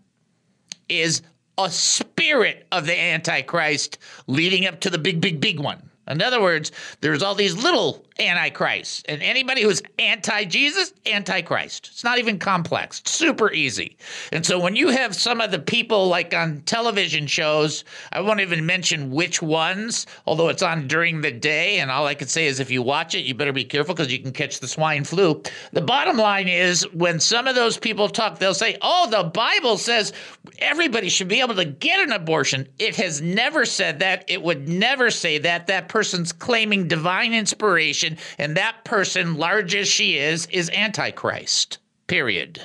is 0.88 1.20
a 1.58 1.68
spirit 1.68 2.66
of 2.72 2.86
the 2.86 2.98
Antichrist 2.98 3.98
leading 4.26 4.64
up 4.66 4.80
to 4.80 4.88
the 4.88 4.96
big, 4.96 5.20
big, 5.20 5.38
big 5.38 5.60
one. 5.60 5.90
In 6.08 6.20
other 6.20 6.40
words, 6.40 6.72
there's 7.00 7.22
all 7.22 7.34
these 7.34 7.62
little 7.62 8.04
antichrists, 8.18 9.02
and 9.08 9.22
anybody 9.22 9.62
who's 9.62 9.82
anti 9.98 10.44
Jesus, 10.44 10.92
antichrist. 11.06 11.88
It's 11.92 12.04
not 12.04 12.18
even 12.18 12.38
complex, 12.38 13.00
it's 13.00 13.10
super 13.10 13.52
easy. 13.52 13.96
And 14.32 14.44
so 14.44 14.58
when 14.58 14.76
you 14.76 14.88
have 14.88 15.14
some 15.14 15.40
of 15.40 15.50
the 15.50 15.58
people 15.58 16.08
like 16.08 16.34
on 16.34 16.62
television 16.62 17.26
shows, 17.26 17.84
I 18.12 18.20
won't 18.20 18.40
even 18.40 18.66
mention 18.66 19.10
which 19.10 19.42
ones, 19.42 20.06
although 20.26 20.48
it's 20.48 20.62
on 20.62 20.88
during 20.88 21.20
the 21.20 21.32
day, 21.32 21.78
and 21.78 21.90
all 21.90 22.06
I 22.06 22.14
can 22.14 22.28
say 22.28 22.46
is 22.46 22.60
if 22.60 22.70
you 22.70 22.82
watch 22.82 23.14
it, 23.14 23.20
you 23.20 23.34
better 23.34 23.52
be 23.52 23.64
careful 23.64 23.94
because 23.94 24.12
you 24.12 24.18
can 24.18 24.32
catch 24.32 24.60
the 24.60 24.68
swine 24.68 25.04
flu. 25.04 25.42
The 25.72 25.80
bottom 25.80 26.16
line 26.16 26.48
is 26.48 26.82
when 26.92 27.20
some 27.20 27.46
of 27.46 27.54
those 27.54 27.76
people 27.78 28.08
talk, 28.08 28.38
they'll 28.38 28.54
say, 28.54 28.76
Oh, 28.82 29.08
the 29.10 29.24
Bible 29.24 29.78
says 29.78 30.12
everybody 30.58 31.08
should 31.08 31.28
be 31.28 31.40
able 31.40 31.54
to 31.54 31.64
get 31.64 32.00
an 32.00 32.12
abortion. 32.12 32.68
It 32.78 32.96
has 32.96 33.20
never 33.20 33.64
said 33.64 34.00
that. 34.00 34.24
It 34.28 34.42
would 34.42 34.68
never 34.68 35.10
say 35.10 35.38
that. 35.38 35.66
That 35.66 35.88
person's 35.88 36.32
claiming 36.32 36.88
divine 36.88 37.34
inspiration, 37.34 38.01
and 38.04 38.56
that 38.56 38.84
person, 38.84 39.36
large 39.36 39.74
as 39.74 39.88
she 39.88 40.18
is, 40.18 40.46
is 40.46 40.70
Antichrist. 40.70 41.78
Period. 42.06 42.60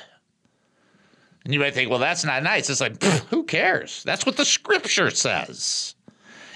And 1.44 1.54
you 1.54 1.60
might 1.60 1.74
think, 1.74 1.88
well, 1.88 1.98
that's 1.98 2.24
not 2.24 2.42
nice. 2.42 2.68
It's 2.68 2.80
like, 2.80 3.02
who 3.30 3.44
cares? 3.44 4.02
That's 4.04 4.26
what 4.26 4.36
the 4.36 4.44
scripture 4.44 5.10
says. 5.10 5.94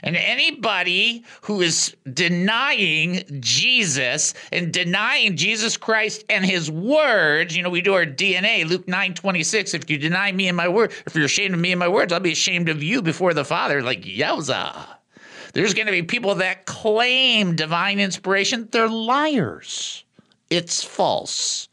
And 0.02 0.16
anybody 0.16 1.24
who 1.42 1.60
is 1.60 1.96
denying 2.12 3.22
Jesus 3.40 4.34
and 4.50 4.72
denying 4.72 5.36
Jesus 5.36 5.76
Christ 5.76 6.24
and 6.28 6.44
his 6.44 6.70
words, 6.70 7.56
you 7.56 7.62
know, 7.62 7.70
we 7.70 7.82
do 7.82 7.94
our 7.94 8.04
DNA, 8.04 8.68
Luke 8.68 8.88
9 8.88 9.14
26. 9.14 9.74
If 9.74 9.88
you 9.88 9.98
deny 9.98 10.32
me 10.32 10.48
and 10.48 10.56
my 10.56 10.68
word, 10.68 10.92
if 11.06 11.14
you're 11.14 11.24
ashamed 11.24 11.54
of 11.54 11.60
me 11.60 11.70
and 11.70 11.78
my 11.78 11.88
words, 11.88 12.12
I'll 12.12 12.20
be 12.20 12.32
ashamed 12.32 12.68
of 12.68 12.82
you 12.82 13.00
before 13.00 13.32
the 13.32 13.44
Father. 13.44 13.80
Like, 13.80 14.02
yowza. 14.02 14.86
There's 15.52 15.75
going 15.75 15.87
to 15.87 15.92
be 15.92 16.02
people 16.02 16.37
that 16.37 16.66
claim 16.66 17.56
divine 17.56 18.00
inspiration. 18.00 18.68
They're 18.71 18.88
liars. 18.88 20.04
It's 20.50 20.82
false. 20.82 21.68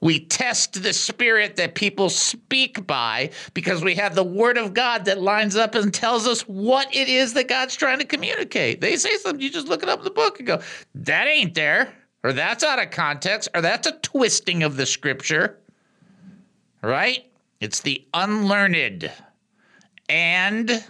We 0.00 0.20
test 0.20 0.82
the 0.82 0.92
spirit 0.92 1.56
that 1.56 1.74
people 1.74 2.10
speak 2.10 2.86
by 2.86 3.30
because 3.54 3.82
we 3.82 3.94
have 3.94 4.14
the 4.14 4.24
word 4.24 4.58
of 4.58 4.74
God 4.74 5.06
that 5.06 5.20
lines 5.20 5.56
up 5.56 5.74
and 5.74 5.92
tells 5.92 6.26
us 6.26 6.42
what 6.42 6.94
it 6.94 7.08
is 7.08 7.32
that 7.34 7.48
God's 7.48 7.76
trying 7.76 7.98
to 7.98 8.04
communicate. 8.04 8.80
They 8.80 8.96
say 8.96 9.16
something, 9.16 9.40
you 9.40 9.50
just 9.50 9.68
look 9.68 9.82
it 9.82 9.88
up 9.88 10.00
in 10.00 10.04
the 10.04 10.10
book 10.10 10.38
and 10.38 10.46
go, 10.46 10.60
that 10.96 11.26
ain't 11.26 11.54
there, 11.54 11.94
or 12.22 12.32
that's 12.32 12.62
out 12.62 12.80
of 12.80 12.90
context, 12.90 13.48
or 13.54 13.62
that's 13.62 13.86
a 13.86 13.92
twisting 14.00 14.62
of 14.62 14.76
the 14.76 14.86
scripture. 14.86 15.58
Right? 16.82 17.30
It's 17.60 17.80
the 17.80 18.06
unlearned 18.12 19.10
and 20.08 20.84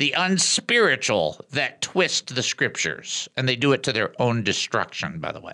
the 0.00 0.14
unspiritual 0.16 1.44
that 1.50 1.82
twist 1.82 2.34
the 2.34 2.42
scriptures, 2.42 3.28
and 3.36 3.46
they 3.46 3.54
do 3.54 3.72
it 3.72 3.82
to 3.82 3.92
their 3.92 4.14
own 4.18 4.42
destruction, 4.42 5.20
by 5.20 5.30
the 5.30 5.40
way. 5.42 5.52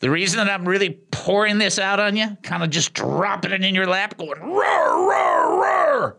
The 0.00 0.10
reason 0.10 0.44
that 0.44 0.52
I'm 0.52 0.66
really 0.66 0.98
pouring 1.12 1.58
this 1.58 1.78
out 1.78 2.00
on 2.00 2.16
you, 2.16 2.36
kind 2.42 2.64
of 2.64 2.70
just 2.70 2.92
dropping 2.92 3.52
it 3.52 3.62
in 3.62 3.76
your 3.76 3.86
lap, 3.86 4.18
going 4.18 4.40
roar, 4.40 5.08
roar, 5.08 5.60
roar, 5.62 6.16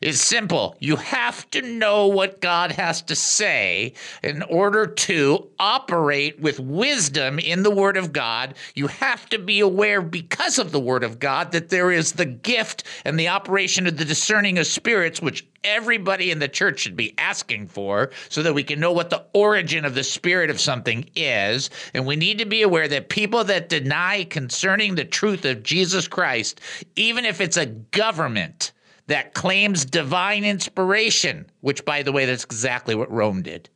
is 0.00 0.20
simple. 0.20 0.76
You 0.80 0.96
have 0.96 1.50
to 1.50 1.62
know 1.62 2.06
what 2.06 2.40
God 2.40 2.72
has 2.72 3.02
to 3.02 3.16
say 3.16 3.94
in 4.22 4.42
order 4.42 4.86
to 4.86 5.48
operate 5.58 6.40
with 6.40 6.60
wisdom 6.60 7.38
in 7.38 7.62
the 7.62 7.70
Word 7.70 7.96
of 7.96 8.12
God. 8.12 8.54
You 8.74 8.86
have 8.88 9.28
to 9.30 9.38
be 9.38 9.60
aware, 9.60 10.00
because 10.00 10.58
of 10.58 10.72
the 10.72 10.80
Word 10.80 11.04
of 11.04 11.18
God, 11.18 11.52
that 11.52 11.68
there 11.68 11.90
is 11.90 12.12
the 12.12 12.24
gift 12.24 12.84
and 13.04 13.18
the 13.18 13.28
operation 13.28 13.86
of 13.86 13.96
the 13.96 14.04
discerning 14.04 14.58
of 14.58 14.66
spirits, 14.66 15.20
which 15.20 15.46
everybody 15.64 16.30
in 16.30 16.38
the 16.38 16.48
church 16.48 16.80
should 16.80 16.96
be 16.96 17.14
asking 17.18 17.66
for 17.66 18.10
so 18.28 18.42
that 18.42 18.54
we 18.54 18.62
can 18.62 18.78
know 18.78 18.92
what 18.92 19.10
the 19.10 19.24
origin 19.32 19.84
of 19.84 19.94
the 19.94 20.04
spirit 20.04 20.50
of 20.50 20.60
something 20.60 21.08
is. 21.16 21.70
And 21.94 22.06
we 22.06 22.16
need 22.16 22.38
to 22.38 22.46
be 22.46 22.62
aware 22.62 22.88
that 22.88 23.08
people 23.08 23.44
that 23.44 23.68
deny 23.68 24.24
concerning 24.24 24.94
the 24.94 25.04
truth 25.04 25.44
of 25.44 25.62
Jesus 25.62 26.06
Christ, 26.06 26.60
even 26.96 27.24
if 27.24 27.40
it's 27.40 27.56
a 27.56 27.66
government, 27.66 28.72
that 29.08 29.34
claims 29.34 29.84
divine 29.84 30.44
inspiration, 30.44 31.46
which, 31.62 31.84
by 31.84 32.02
the 32.02 32.12
way, 32.12 32.24
that's 32.24 32.44
exactly 32.44 32.94
what 32.94 33.10
Rome 33.10 33.42
did. 33.42 33.68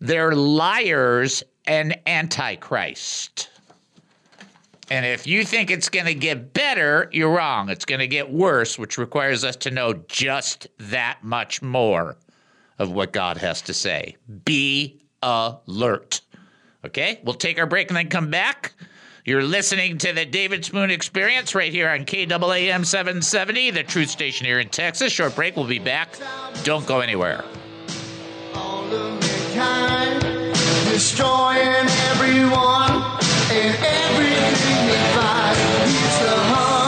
They're 0.00 0.34
liars 0.34 1.42
and 1.66 1.98
antichrist. 2.06 3.48
And 4.90 5.04
if 5.04 5.26
you 5.26 5.44
think 5.44 5.70
it's 5.70 5.88
going 5.88 6.06
to 6.06 6.14
get 6.14 6.54
better, 6.54 7.10
you're 7.12 7.34
wrong. 7.34 7.68
It's 7.68 7.84
going 7.84 7.98
to 7.98 8.06
get 8.06 8.30
worse, 8.30 8.78
which 8.78 8.96
requires 8.96 9.44
us 9.44 9.56
to 9.56 9.70
know 9.70 9.94
just 10.08 10.68
that 10.78 11.18
much 11.22 11.60
more 11.60 12.16
of 12.78 12.92
what 12.92 13.12
God 13.12 13.36
has 13.38 13.60
to 13.62 13.74
say. 13.74 14.16
Be 14.44 15.00
alert. 15.22 16.20
Okay, 16.84 17.20
we'll 17.24 17.34
take 17.34 17.58
our 17.58 17.66
break 17.66 17.88
and 17.88 17.96
then 17.96 18.08
come 18.08 18.30
back. 18.30 18.72
You're 19.28 19.42
listening 19.42 19.98
to 19.98 20.14
the 20.14 20.24
David 20.24 20.64
Spoon 20.64 20.90
Experience 20.90 21.54
right 21.54 21.70
here 21.70 21.90
on 21.90 22.06
KAAM 22.06 22.86
770, 22.86 23.72
the 23.72 23.82
truth 23.82 24.08
station 24.08 24.46
here 24.46 24.58
in 24.58 24.70
Texas. 24.70 25.12
Short 25.12 25.34
break. 25.34 25.54
We'll 25.54 25.66
be 25.66 25.78
back. 25.78 26.18
Don't 26.64 26.86
go 26.86 27.00
anywhere. 27.00 27.44
destroying 30.90 31.88
everyone 32.08 33.02
and 33.52 33.76
everything 33.84 34.86
they 34.86 35.12
find. 35.12 35.58
Hungry 36.54 36.87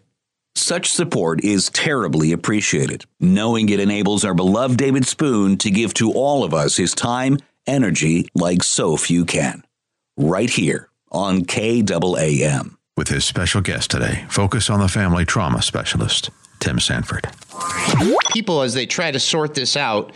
Such 0.55 0.91
support 0.91 1.43
is 1.43 1.69
terribly 1.69 2.31
appreciated, 2.33 3.05
knowing 3.19 3.69
it 3.69 3.79
enables 3.79 4.25
our 4.25 4.33
beloved 4.33 4.77
David 4.77 5.05
Spoon 5.07 5.57
to 5.57 5.71
give 5.71 5.93
to 5.95 6.11
all 6.11 6.43
of 6.43 6.53
us 6.53 6.75
his 6.77 6.93
time, 6.93 7.37
energy 7.65 8.27
like 8.35 8.63
so 8.63 8.97
few 8.97 9.25
can. 9.25 9.63
Right 10.17 10.49
here 10.49 10.89
on 11.11 11.41
KAAM. 11.45 12.75
with 12.97 13.07
his 13.07 13.25
special 13.25 13.61
guest 13.61 13.91
today, 13.91 14.25
Focus 14.29 14.69
on 14.69 14.79
the 14.79 14.87
Family 14.87 15.25
Trauma 15.25 15.61
Specialist, 15.61 16.29
Tim 16.59 16.79
Sanford. 16.79 17.27
people 18.31 18.61
as 18.61 18.73
they 18.73 18.85
try 18.85 19.11
to 19.11 19.19
sort 19.19 19.53
this 19.55 19.75
out 19.77 20.11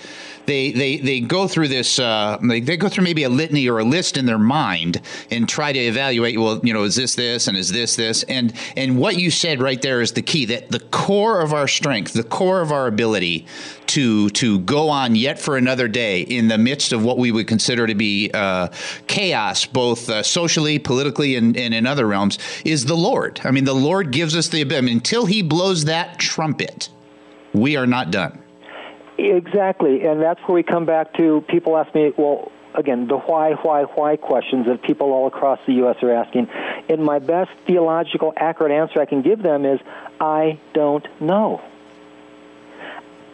they 0.45 0.71
they, 0.71 0.97
they 0.97 1.19
go 1.19 1.47
through 1.47 1.67
this 1.67 1.99
uh, 1.99 2.37
they, 2.41 2.59
they 2.59 2.77
go 2.77 2.89
through 2.89 3.03
maybe 3.03 3.23
a 3.23 3.29
litany 3.29 3.67
or 3.67 3.79
a 3.79 3.83
list 3.83 4.17
in 4.17 4.25
their 4.25 4.39
mind 4.39 5.01
and 5.31 5.47
try 5.47 5.71
to 5.71 5.79
evaluate 5.79 6.39
well 6.39 6.59
you 6.63 6.73
know 6.73 6.83
is 6.83 6.95
this 6.95 7.15
this 7.15 7.47
and 7.47 7.57
is 7.57 7.71
this 7.71 7.95
this? 7.95 8.23
And 8.23 8.53
and 8.75 8.97
what 8.97 9.17
you 9.17 9.31
said 9.31 9.61
right 9.61 9.81
there 9.81 10.01
is 10.01 10.13
the 10.13 10.21
key 10.21 10.45
that 10.45 10.71
the 10.71 10.79
core 10.79 11.41
of 11.41 11.53
our 11.53 11.67
strength 11.67 12.13
the 12.13 12.23
core 12.23 12.61
of 12.61 12.71
our 12.71 12.87
ability 12.87 13.45
to 13.87 14.29
to 14.31 14.59
go 14.59 14.89
on 14.89 15.15
yet 15.15 15.39
for 15.39 15.57
another 15.57 15.87
day 15.87 16.21
in 16.21 16.47
the 16.47 16.57
midst 16.57 16.91
of 16.91 17.03
what 17.03 17.17
we 17.17 17.31
would 17.31 17.47
consider 17.47 17.87
to 17.87 17.95
be 17.95 18.31
uh, 18.33 18.67
chaos 19.07 19.65
both 19.65 20.09
uh, 20.09 20.23
socially 20.23 20.79
politically 20.79 21.35
and, 21.35 21.57
and 21.57 21.73
in 21.73 21.85
other 21.85 22.07
realms 22.07 22.39
is 22.63 22.85
the 22.85 22.95
lord. 22.95 23.39
I 23.43 23.51
mean 23.51 23.65
the 23.65 23.73
lord 23.73 24.11
gives 24.11 24.35
us 24.35 24.47
the 24.47 24.61
ability 24.61 24.75
I 24.75 24.81
mean, 24.81 24.97
until 24.97 25.25
he 25.25 25.41
blows 25.41 25.85
that 25.85 26.19
trumpet 26.19 26.89
we 27.53 27.77
are 27.77 27.87
not 27.87 28.11
done 28.11 28.44
Exactly, 29.17 30.05
and 30.05 30.21
that's 30.21 30.41
where 30.41 30.55
we 30.55 30.63
come 30.63 30.85
back 30.85 31.13
to 31.13 31.43
people 31.47 31.77
ask 31.77 31.93
me, 31.95 32.11
well, 32.17 32.51
again, 32.73 33.07
the 33.07 33.17
why, 33.17 33.53
why, 33.53 33.83
why 33.83 34.17
questions 34.17 34.65
that 34.67 34.81
people 34.81 35.11
all 35.13 35.27
across 35.27 35.59
the 35.65 35.73
U.S. 35.75 35.97
are 36.03 36.11
asking. 36.11 36.49
And 36.89 37.03
my 37.03 37.19
best 37.19 37.51
theological, 37.65 38.33
accurate 38.35 38.71
answer 38.71 38.99
I 38.99 39.05
can 39.05 39.21
give 39.21 39.41
them 39.41 39.65
is, 39.65 39.79
I 40.19 40.59
don't 40.73 41.05
know. 41.21 41.61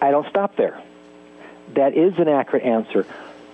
I 0.01 0.11
don't 0.11 0.27
stop 0.29 0.55
there. 0.55 0.81
That 1.75 1.95
is 1.95 2.13
an 2.17 2.27
accurate 2.27 2.63
answer. 2.63 3.05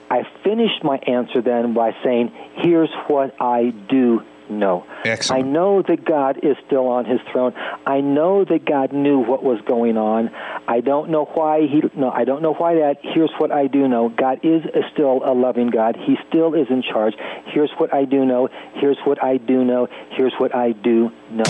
I 0.10 0.24
finished 0.44 0.84
my 0.84 0.98
answer 0.98 1.42
then 1.42 1.74
by 1.74 1.96
saying, 2.04 2.32
here's 2.56 2.92
what 3.08 3.36
I 3.42 3.70
do 3.70 4.24
know. 4.50 4.86
Excellent. 5.06 5.46
I 5.46 5.48
know 5.48 5.82
that 5.82 6.06
God 6.06 6.40
is 6.44 6.56
still 6.66 6.88
on 6.88 7.06
his 7.06 7.20
throne. 7.32 7.54
I 7.86 8.02
know 8.02 8.46
that 8.46 8.66
God 8.66 8.94
knew 8.94 9.20
what 9.20 9.44
was 9.44 9.60
going 9.62 9.98
on. 9.98 10.30
I 10.68 10.82
don't 10.82 11.10
know 11.10 11.26
why 11.26 11.62
he 11.62 11.82
no, 11.96 12.10
I 12.10 12.26
don't 12.26 12.42
know 12.42 12.54
why 12.54 12.76
that. 12.76 12.98
Here's 13.02 13.32
what 13.38 13.52
I 13.52 13.68
do 13.68 13.88
know. 13.88 14.10
God 14.10 14.40
is 14.44 14.64
still 14.92 15.22
a 15.26 15.34
loving 15.34 15.70
God. 15.70 15.96
He 15.96 16.18
still 16.28 16.54
is 16.54 16.68
in 16.70 16.82
charge. 16.82 17.14
Here's 17.46 17.72
what 17.78 17.94
I 17.94 18.06
do 18.06 18.26
know. 18.26 18.50
Here's 18.76 18.98
what 19.06 19.24
I 19.24 19.38
do 19.38 19.64
know. 19.64 19.88
Here's 20.12 20.34
what 20.38 20.56
I 20.56 20.72
do 20.72 21.12
know. 21.32 21.46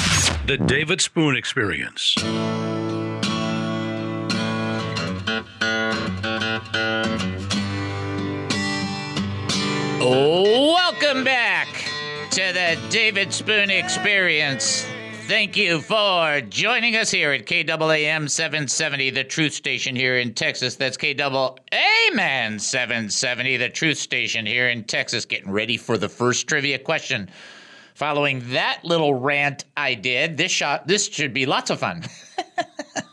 The 0.45 0.57
David 0.57 1.01
Spoon 1.01 1.35
Experience. 1.35 2.15
To 12.37 12.53
the 12.53 12.77
David 12.91 13.33
Spoon 13.33 13.71
Experience. 13.71 14.85
Thank 15.23 15.57
you 15.57 15.81
for 15.81 16.39
joining 16.41 16.95
us 16.95 17.09
here 17.09 17.31
at 17.31 17.47
KAAM 17.47 18.29
770, 18.29 19.09
the 19.09 19.23
truth 19.23 19.53
station 19.53 19.95
here 19.95 20.19
in 20.19 20.35
Texas. 20.35 20.75
That's 20.75 20.97
KAAM 20.97 22.61
770, 22.61 23.57
the 23.57 23.69
truth 23.69 23.97
station 23.97 24.45
here 24.45 24.69
in 24.69 24.83
Texas. 24.83 25.25
Getting 25.25 25.49
ready 25.49 25.77
for 25.77 25.97
the 25.97 26.09
first 26.09 26.47
trivia 26.47 26.77
question. 26.77 27.27
Following 27.95 28.43
that 28.51 28.81
little 28.83 29.15
rant 29.15 29.65
I 29.75 29.95
did, 29.95 30.37
this 30.37 30.51
shot 30.51 30.85
this 30.85 31.07
should 31.07 31.33
be 31.33 31.47
lots 31.47 31.71
of 31.71 31.79
fun. 31.79 32.03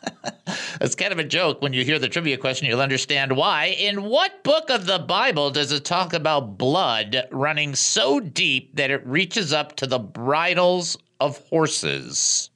It's 0.85 0.95
kind 0.95 1.12
of 1.14 1.19
a 1.19 1.25
joke. 1.25 1.62
When 1.62 1.73
you 1.73 1.83
hear 1.83 1.99
the 1.99 2.11
trivia 2.11 2.37
question, 2.37 2.69
you'll 2.69 2.83
understand 2.83 3.35
why. 3.35 3.69
In 3.69 4.03
what 4.05 4.45
book 4.45 4.69
of 4.69 4.85
the 4.85 4.99
Bible 4.99 5.50
does 5.50 5.73
it 5.73 5.83
talk 5.83 6.12
about 6.12 6.59
blood 6.59 7.26
running 7.31 7.75
so 7.75 8.21
deep 8.21 8.76
that 8.76 8.91
it 8.91 9.07
reaches 9.07 9.50
up 9.50 9.76
to 9.76 9.87
the 9.87 9.99
bridles 9.99 10.99
of 11.21 11.38
horses? 11.49 12.50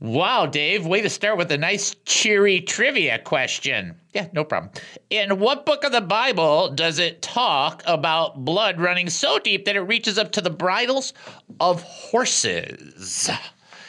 Wow, 0.00 0.46
Dave, 0.46 0.86
way 0.86 1.02
to 1.02 1.10
start 1.10 1.36
with 1.36 1.52
a 1.52 1.58
nice, 1.58 1.94
cheery 2.06 2.62
trivia 2.62 3.18
question. 3.18 3.94
Yeah, 4.14 4.28
no 4.32 4.44
problem. 4.44 4.72
In 5.10 5.38
what 5.38 5.66
book 5.66 5.84
of 5.84 5.92
the 5.92 6.00
Bible 6.00 6.70
does 6.70 6.98
it 6.98 7.20
talk 7.20 7.82
about 7.86 8.46
blood 8.46 8.80
running 8.80 9.10
so 9.10 9.38
deep 9.38 9.66
that 9.66 9.76
it 9.76 9.80
reaches 9.80 10.16
up 10.16 10.32
to 10.32 10.40
the 10.40 10.48
bridles 10.48 11.12
of 11.60 11.82
horses? 11.82 13.28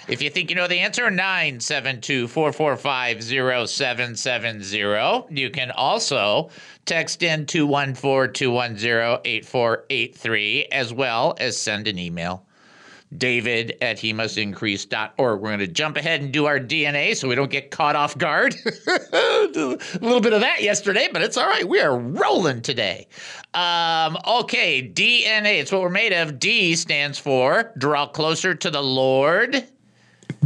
If 0.07 0.21
you 0.21 0.29
think 0.29 0.51
you 0.51 0.55
know 0.55 0.67
the 0.67 0.81
answer, 0.81 1.09
972 1.09 2.27
445 2.27 3.23
0770. 3.23 5.25
You 5.31 5.49
can 5.49 5.71
also 5.71 6.51
text 6.85 7.23
in 7.23 7.47
214 7.47 8.31
210 8.31 9.21
8483 9.25 10.67
as 10.71 10.93
well 10.93 11.33
as 11.39 11.57
send 11.57 11.87
an 11.87 11.97
email. 11.97 12.45
David 13.17 13.77
at 13.81 13.97
he 13.97 14.13
must 14.13 14.37
increase.org. 14.37 15.11
We're 15.17 15.37
going 15.37 15.59
to 15.59 15.67
jump 15.67 15.97
ahead 15.97 16.21
and 16.21 16.31
do 16.31 16.45
our 16.45 16.59
DNA 16.59 17.15
so 17.15 17.27
we 17.27 17.33
don't 17.33 17.49
get 17.49 17.71
caught 17.71 17.95
off 17.95 18.15
guard. 18.15 18.55
a 18.87 19.77
little 20.01 20.21
bit 20.21 20.33
of 20.33 20.41
that 20.41 20.61
yesterday, 20.61 21.07
but 21.11 21.23
it's 21.23 21.37
all 21.37 21.47
right. 21.47 21.67
We 21.67 21.81
are 21.81 21.97
rolling 21.97 22.61
today. 22.61 23.07
Um, 23.55 24.17
okay, 24.27 24.87
DNA. 24.87 25.61
It's 25.61 25.71
what 25.71 25.81
we're 25.81 25.89
made 25.89 26.13
of. 26.13 26.39
D 26.39 26.75
stands 26.75 27.17
for 27.17 27.71
draw 27.77 28.07
closer 28.07 28.53
to 28.53 28.69
the 28.69 28.83
Lord 28.83 29.65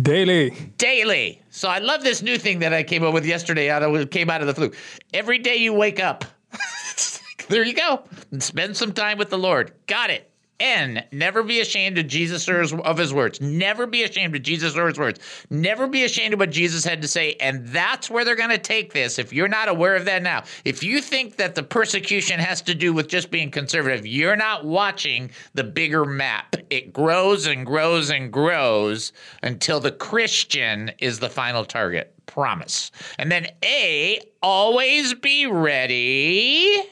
Daily. 0.01 0.51
daily. 0.77 1.41
So 1.49 1.67
I 1.67 1.79
love 1.79 2.03
this 2.03 2.21
new 2.21 2.37
thing 2.37 2.59
that 2.59 2.73
I 2.73 2.83
came 2.83 3.03
up 3.03 3.13
with 3.13 3.25
yesterday. 3.25 3.69
Out 3.69 3.83
of 3.83 4.09
came 4.09 4.29
out 4.29 4.41
of 4.41 4.47
the 4.47 4.53
flu. 4.53 4.71
Every 5.13 5.39
day 5.39 5.57
you 5.57 5.73
wake 5.73 5.99
up, 5.99 6.25
there 7.49 7.63
you 7.63 7.73
go. 7.73 8.03
And 8.31 8.41
spend 8.41 8.77
some 8.77 8.93
time 8.93 9.17
with 9.17 9.29
the 9.29 9.37
Lord. 9.37 9.71
Got 9.87 10.09
it. 10.09 10.31
N. 10.59 11.03
Never 11.11 11.43
be 11.43 11.59
ashamed 11.59 11.97
of 11.97 12.07
Jesus 12.07 12.47
or 12.49 12.61
his, 12.61 12.73
of 12.73 12.97
his 12.97 13.13
words. 13.13 13.39
Never 13.41 13.87
be 13.87 14.03
ashamed 14.03 14.35
of 14.35 14.43
Jesus 14.43 14.75
or 14.75 14.87
his 14.87 14.97
words. 14.97 15.19
Never 15.49 15.87
be 15.87 16.03
ashamed 16.03 16.33
of 16.33 16.39
what 16.39 16.51
Jesus 16.51 16.83
had 16.83 17.01
to 17.01 17.07
say. 17.07 17.33
And 17.39 17.67
that's 17.67 18.09
where 18.09 18.25
they're 18.25 18.35
going 18.35 18.49
to 18.49 18.57
take 18.57 18.93
this. 18.93 19.19
If 19.19 19.33
you're 19.33 19.47
not 19.47 19.69
aware 19.69 19.95
of 19.95 20.05
that 20.05 20.23
now, 20.23 20.43
if 20.65 20.83
you 20.83 21.01
think 21.01 21.37
that 21.37 21.55
the 21.55 21.63
persecution 21.63 22.39
has 22.39 22.61
to 22.63 22.75
do 22.75 22.93
with 22.93 23.07
just 23.07 23.31
being 23.31 23.51
conservative, 23.51 24.05
you're 24.05 24.35
not 24.35 24.65
watching 24.65 25.31
the 25.53 25.63
bigger 25.63 26.05
map. 26.05 26.55
It 26.69 26.93
grows 26.93 27.47
and 27.47 27.65
grows 27.65 28.09
and 28.09 28.31
grows 28.31 29.13
until 29.43 29.79
the 29.79 29.91
Christian 29.91 30.91
is 30.99 31.19
the 31.19 31.29
final 31.29 31.65
target. 31.65 32.13
Promise. 32.25 32.91
And 33.17 33.31
then 33.31 33.47
A. 33.63 34.21
Always 34.41 35.13
be 35.15 35.47
ready 35.47 36.83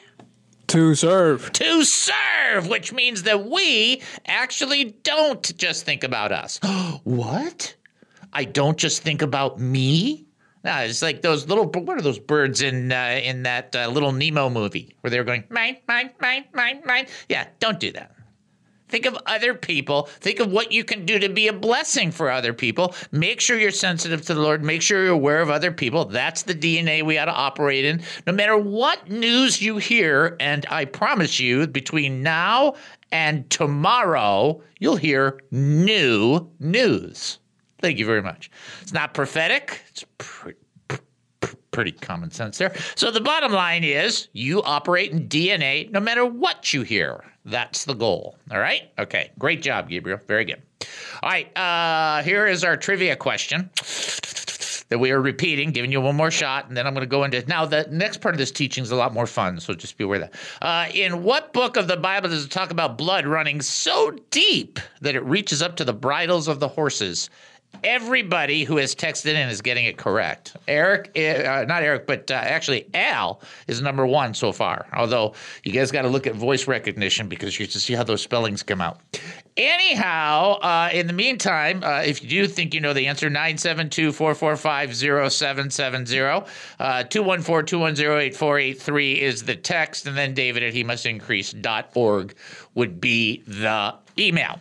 To 0.68 0.94
serve. 0.94 1.52
to 1.54 1.82
serve, 1.84 2.68
which 2.68 2.92
means 2.92 3.22
that 3.22 3.46
we 3.46 4.02
actually 4.26 4.96
don't 5.02 5.56
just 5.56 5.84
think 5.84 6.04
about 6.04 6.30
us. 6.30 6.60
what? 7.04 7.74
I 8.32 8.44
don't 8.44 8.76
just 8.76 9.02
think 9.02 9.22
about 9.22 9.58
me? 9.58 10.26
No, 10.64 10.76
it's 10.80 11.00
like 11.00 11.22
those 11.22 11.48
little. 11.48 11.64
What 11.64 11.96
are 11.96 12.02
those 12.02 12.18
birds 12.18 12.60
in 12.60 12.92
uh, 12.92 13.20
in 13.22 13.44
that 13.44 13.74
uh, 13.74 13.88
little 13.88 14.12
Nemo 14.12 14.50
movie 14.50 14.94
where 15.00 15.10
they 15.10 15.18
were 15.18 15.24
going 15.24 15.44
mine, 15.48 15.78
mine, 15.86 16.10
mine, 16.20 16.44
mine, 16.52 16.82
mine? 16.84 17.06
Yeah, 17.28 17.46
don't 17.60 17.80
do 17.80 17.92
that. 17.92 18.12
Think 18.88 19.06
of 19.06 19.18
other 19.26 19.54
people. 19.54 20.04
Think 20.20 20.40
of 20.40 20.50
what 20.50 20.72
you 20.72 20.84
can 20.84 21.04
do 21.04 21.18
to 21.18 21.28
be 21.28 21.48
a 21.48 21.52
blessing 21.52 22.10
for 22.10 22.30
other 22.30 22.52
people. 22.52 22.94
Make 23.12 23.40
sure 23.40 23.58
you're 23.58 23.70
sensitive 23.70 24.22
to 24.26 24.34
the 24.34 24.40
Lord. 24.40 24.64
Make 24.64 24.82
sure 24.82 25.04
you're 25.04 25.12
aware 25.12 25.40
of 25.40 25.50
other 25.50 25.72
people. 25.72 26.06
That's 26.06 26.42
the 26.42 26.54
DNA 26.54 27.04
we 27.04 27.18
ought 27.18 27.26
to 27.26 27.32
operate 27.32 27.84
in. 27.84 28.02
No 28.26 28.32
matter 28.32 28.56
what 28.56 29.08
news 29.08 29.60
you 29.60 29.78
hear, 29.78 30.36
and 30.40 30.66
I 30.70 30.84
promise 30.84 31.38
you, 31.38 31.66
between 31.66 32.22
now 32.22 32.74
and 33.12 33.48
tomorrow, 33.50 34.62
you'll 34.78 34.96
hear 34.96 35.40
new 35.50 36.50
news. 36.58 37.38
Thank 37.80 37.98
you 37.98 38.06
very 38.06 38.22
much. 38.22 38.50
It's 38.82 38.92
not 38.92 39.14
prophetic. 39.14 39.82
It's 39.88 40.04
pre- 40.18 40.54
pretty 41.78 41.92
common 41.92 42.28
sense 42.28 42.58
there. 42.58 42.74
So 42.96 43.12
the 43.12 43.20
bottom 43.20 43.52
line 43.52 43.84
is 43.84 44.26
you 44.32 44.64
operate 44.64 45.12
in 45.12 45.28
DNA 45.28 45.88
no 45.92 46.00
matter 46.00 46.26
what 46.26 46.72
you 46.74 46.82
hear. 46.82 47.24
That's 47.44 47.84
the 47.84 47.94
goal. 47.94 48.36
All 48.50 48.58
right? 48.58 48.90
Okay. 48.98 49.30
Great 49.38 49.62
job, 49.62 49.88
Gabriel. 49.88 50.18
Very 50.26 50.44
good. 50.44 50.60
All 51.22 51.30
right. 51.30 51.56
Uh, 51.56 52.24
here 52.24 52.48
is 52.48 52.64
our 52.64 52.76
trivia 52.76 53.14
question 53.14 53.70
that 54.88 54.98
we 54.98 55.12
are 55.12 55.20
repeating, 55.20 55.70
giving 55.70 55.92
you 55.92 56.00
one 56.00 56.16
more 56.16 56.32
shot, 56.32 56.66
and 56.66 56.76
then 56.76 56.84
I'm 56.84 56.94
going 56.94 57.06
to 57.06 57.08
go 57.08 57.22
into 57.22 57.46
now. 57.46 57.64
The 57.64 57.86
next 57.92 58.20
part 58.20 58.34
of 58.34 58.40
this 58.40 58.50
teaching 58.50 58.82
is 58.82 58.90
a 58.90 58.96
lot 58.96 59.14
more 59.14 59.28
fun, 59.28 59.60
so 59.60 59.72
just 59.72 59.96
be 59.98 60.02
aware 60.02 60.20
of 60.20 60.32
that. 60.32 60.40
Uh, 60.60 60.88
in 60.92 61.22
what 61.22 61.52
book 61.52 61.76
of 61.76 61.86
the 61.86 61.96
Bible 61.96 62.28
does 62.28 62.44
it 62.44 62.50
talk 62.50 62.72
about 62.72 62.98
blood 62.98 63.24
running 63.24 63.62
so 63.62 64.10
deep 64.30 64.80
that 65.00 65.14
it 65.14 65.22
reaches 65.24 65.62
up 65.62 65.76
to 65.76 65.84
the 65.84 65.92
bridles 65.92 66.48
of 66.48 66.58
the 66.58 66.66
horses? 66.66 67.30
Everybody 67.84 68.64
who 68.64 68.76
has 68.78 68.94
texted 68.94 69.34
in 69.34 69.48
is 69.48 69.62
getting 69.62 69.84
it 69.84 69.96
correct. 69.96 70.56
Eric, 70.66 71.12
uh, 71.16 71.64
not 71.68 71.82
Eric, 71.82 72.06
but 72.06 72.28
uh, 72.30 72.34
actually 72.34 72.86
Al 72.92 73.40
is 73.68 73.80
number 73.80 74.04
one 74.04 74.34
so 74.34 74.50
far. 74.50 74.86
Although 74.92 75.34
you 75.62 75.72
guys 75.72 75.92
got 75.92 76.02
to 76.02 76.08
look 76.08 76.26
at 76.26 76.34
voice 76.34 76.66
recognition 76.66 77.28
because 77.28 77.58
you 77.58 77.66
to 77.66 77.78
see 77.78 77.94
how 77.94 78.02
those 78.02 78.20
spellings 78.20 78.64
come 78.64 78.80
out. 78.80 79.00
Anyhow, 79.56 80.58
uh, 80.60 80.90
in 80.92 81.06
the 81.06 81.12
meantime, 81.12 81.82
uh, 81.84 82.00
if 82.00 82.22
you 82.22 82.28
do 82.28 82.46
think 82.46 82.74
you 82.74 82.80
know 82.80 82.92
the 82.92 83.06
answer, 83.06 83.30
972 83.30 84.12
445 84.12 84.96
0770, 84.96 86.46
214 87.08 87.66
210 87.66 88.06
8483 88.06 89.20
is 89.20 89.42
the 89.44 89.56
text, 89.56 90.06
and 90.06 90.16
then 90.16 90.34
David 90.34 90.62
at 90.62 90.72
he 90.72 90.82
must 90.82 91.06
increase.org 91.06 92.34
would 92.74 93.00
be 93.00 93.42
the 93.46 93.94
email. 94.18 94.58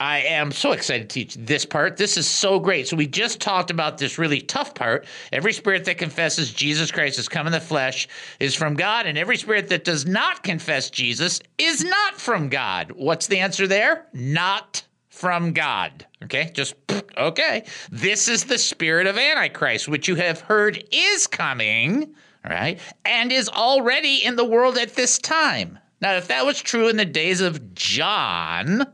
I 0.00 0.20
am 0.20 0.50
so 0.50 0.72
excited 0.72 1.10
to 1.10 1.14
teach 1.14 1.34
this 1.34 1.66
part. 1.66 1.98
This 1.98 2.16
is 2.16 2.26
so 2.26 2.58
great. 2.58 2.88
So, 2.88 2.96
we 2.96 3.06
just 3.06 3.38
talked 3.38 3.70
about 3.70 3.98
this 3.98 4.18
really 4.18 4.40
tough 4.40 4.74
part. 4.74 5.04
Every 5.30 5.52
spirit 5.52 5.84
that 5.84 5.98
confesses 5.98 6.54
Jesus 6.54 6.90
Christ 6.90 7.16
has 7.18 7.28
come 7.28 7.46
in 7.46 7.52
the 7.52 7.60
flesh 7.60 8.08
is 8.40 8.54
from 8.54 8.74
God, 8.74 9.06
and 9.06 9.18
every 9.18 9.36
spirit 9.36 9.68
that 9.68 9.84
does 9.84 10.06
not 10.06 10.42
confess 10.42 10.88
Jesus 10.88 11.40
is 11.58 11.84
not 11.84 12.14
from 12.14 12.48
God. 12.48 12.92
What's 12.96 13.26
the 13.26 13.40
answer 13.40 13.66
there? 13.66 14.06
Not 14.14 14.82
from 15.10 15.52
God. 15.52 16.06
Okay, 16.24 16.50
just 16.54 16.76
okay. 17.18 17.64
This 17.90 18.26
is 18.26 18.44
the 18.44 18.58
spirit 18.58 19.06
of 19.06 19.18
Antichrist, 19.18 19.86
which 19.86 20.08
you 20.08 20.14
have 20.14 20.40
heard 20.40 20.82
is 20.90 21.26
coming, 21.26 22.14
right, 22.48 22.80
and 23.04 23.30
is 23.30 23.50
already 23.50 24.24
in 24.24 24.36
the 24.36 24.46
world 24.46 24.78
at 24.78 24.94
this 24.94 25.18
time. 25.18 25.78
Now, 26.00 26.14
if 26.14 26.28
that 26.28 26.46
was 26.46 26.62
true 26.62 26.88
in 26.88 26.96
the 26.96 27.04
days 27.04 27.42
of 27.42 27.74
John, 27.74 28.86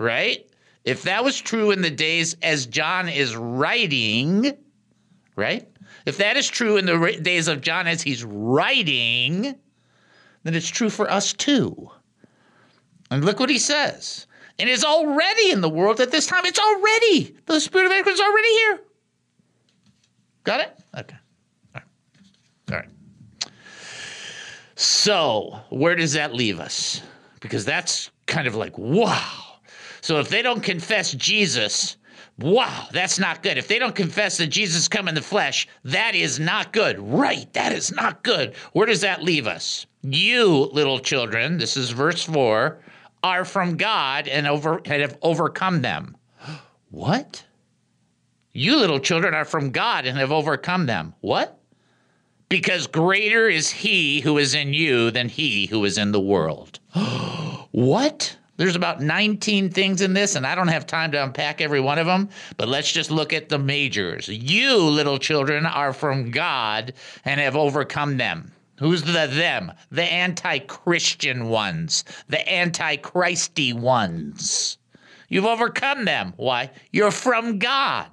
right? 0.00 0.46
If 0.84 1.02
that 1.02 1.22
was 1.22 1.38
true 1.38 1.70
in 1.70 1.82
the 1.82 1.90
days 1.90 2.34
as 2.42 2.66
John 2.66 3.08
is 3.08 3.36
writing, 3.36 4.56
right? 5.36 5.68
If 6.06 6.16
that 6.16 6.36
is 6.36 6.48
true 6.48 6.78
in 6.78 6.86
the 6.86 7.18
days 7.22 7.48
of 7.48 7.60
John 7.60 7.86
as 7.86 8.00
he's 8.00 8.24
writing, 8.24 9.54
then 10.42 10.54
it's 10.54 10.68
true 10.68 10.88
for 10.88 11.10
us 11.10 11.34
too. 11.34 11.90
And 13.10 13.24
look 13.24 13.38
what 13.38 13.50
he 13.50 13.58
says. 13.58 14.26
And 14.58 14.68
is 14.68 14.84
already 14.84 15.50
in 15.50 15.60
the 15.60 15.68
world 15.68 16.00
at 16.00 16.10
this 16.10 16.26
time. 16.26 16.44
It's 16.44 16.58
already. 16.58 17.36
The 17.46 17.60
spirit 17.60 17.86
of 17.86 17.92
Antichrist 17.92 18.20
is 18.20 18.26
already 18.26 18.48
here. 18.48 18.80
Got 20.44 20.60
it? 20.60 20.78
Okay. 20.98 21.16
All 21.74 21.80
right. 21.80 21.84
All 22.70 22.76
right. 22.78 22.88
So, 24.76 25.60
where 25.68 25.94
does 25.94 26.14
that 26.14 26.34
leave 26.34 26.58
us? 26.58 27.02
Because 27.40 27.64
that's 27.66 28.10
kind 28.26 28.46
of 28.46 28.54
like, 28.54 28.76
wow. 28.78 29.49
So, 30.00 30.18
if 30.18 30.28
they 30.28 30.42
don't 30.42 30.62
confess 30.62 31.12
Jesus, 31.12 31.96
wow, 32.38 32.88
that's 32.92 33.18
not 33.18 33.42
good. 33.42 33.58
If 33.58 33.68
they 33.68 33.78
don't 33.78 33.94
confess 33.94 34.38
that 34.38 34.48
Jesus 34.48 34.88
come 34.88 35.08
in 35.08 35.14
the 35.14 35.22
flesh, 35.22 35.68
that 35.84 36.14
is 36.14 36.40
not 36.40 36.72
good. 36.72 36.98
Right, 36.98 37.52
that 37.52 37.72
is 37.72 37.92
not 37.92 38.22
good. 38.22 38.54
Where 38.72 38.86
does 38.86 39.02
that 39.02 39.22
leave 39.22 39.46
us? 39.46 39.86
You, 40.02 40.70
little 40.72 40.98
children, 40.98 41.58
this 41.58 41.76
is 41.76 41.90
verse 41.90 42.22
4, 42.24 42.80
are 43.22 43.44
from 43.44 43.76
God 43.76 44.28
and 44.28 44.46
over 44.46 44.80
and 44.84 45.02
have 45.02 45.18
overcome 45.22 45.82
them. 45.82 46.16
What? 46.90 47.44
You 48.52 48.76
little 48.76 48.98
children 48.98 49.32
are 49.32 49.44
from 49.44 49.70
God 49.70 50.06
and 50.06 50.18
have 50.18 50.32
overcome 50.32 50.86
them. 50.86 51.14
What? 51.20 51.60
Because 52.48 52.88
greater 52.88 53.48
is 53.48 53.70
he 53.70 54.20
who 54.20 54.38
is 54.38 54.54
in 54.54 54.74
you 54.74 55.12
than 55.12 55.28
he 55.28 55.66
who 55.66 55.84
is 55.84 55.96
in 55.96 56.10
the 56.10 56.20
world. 56.20 56.80
what? 57.70 58.36
There's 58.60 58.76
about 58.76 59.00
19 59.00 59.70
things 59.70 60.02
in 60.02 60.12
this, 60.12 60.34
and 60.34 60.46
I 60.46 60.54
don't 60.54 60.68
have 60.68 60.86
time 60.86 61.12
to 61.12 61.24
unpack 61.24 61.62
every 61.62 61.80
one 61.80 61.98
of 61.98 62.04
them, 62.04 62.28
but 62.58 62.68
let's 62.68 62.92
just 62.92 63.10
look 63.10 63.32
at 63.32 63.48
the 63.48 63.58
majors. 63.58 64.28
You, 64.28 64.76
little 64.76 65.16
children, 65.16 65.64
are 65.64 65.94
from 65.94 66.30
God 66.30 66.92
and 67.24 67.40
have 67.40 67.56
overcome 67.56 68.18
them. 68.18 68.52
Who's 68.78 69.02
the 69.02 69.26
them? 69.32 69.72
The 69.90 70.02
anti 70.02 70.58
Christian 70.58 71.48
ones, 71.48 72.04
the 72.28 72.46
anti 72.46 72.96
Christy 72.96 73.72
ones. 73.72 74.76
You've 75.30 75.46
overcome 75.46 76.04
them. 76.04 76.34
Why? 76.36 76.70
You're 76.92 77.12
from 77.12 77.58
God. 77.58 78.10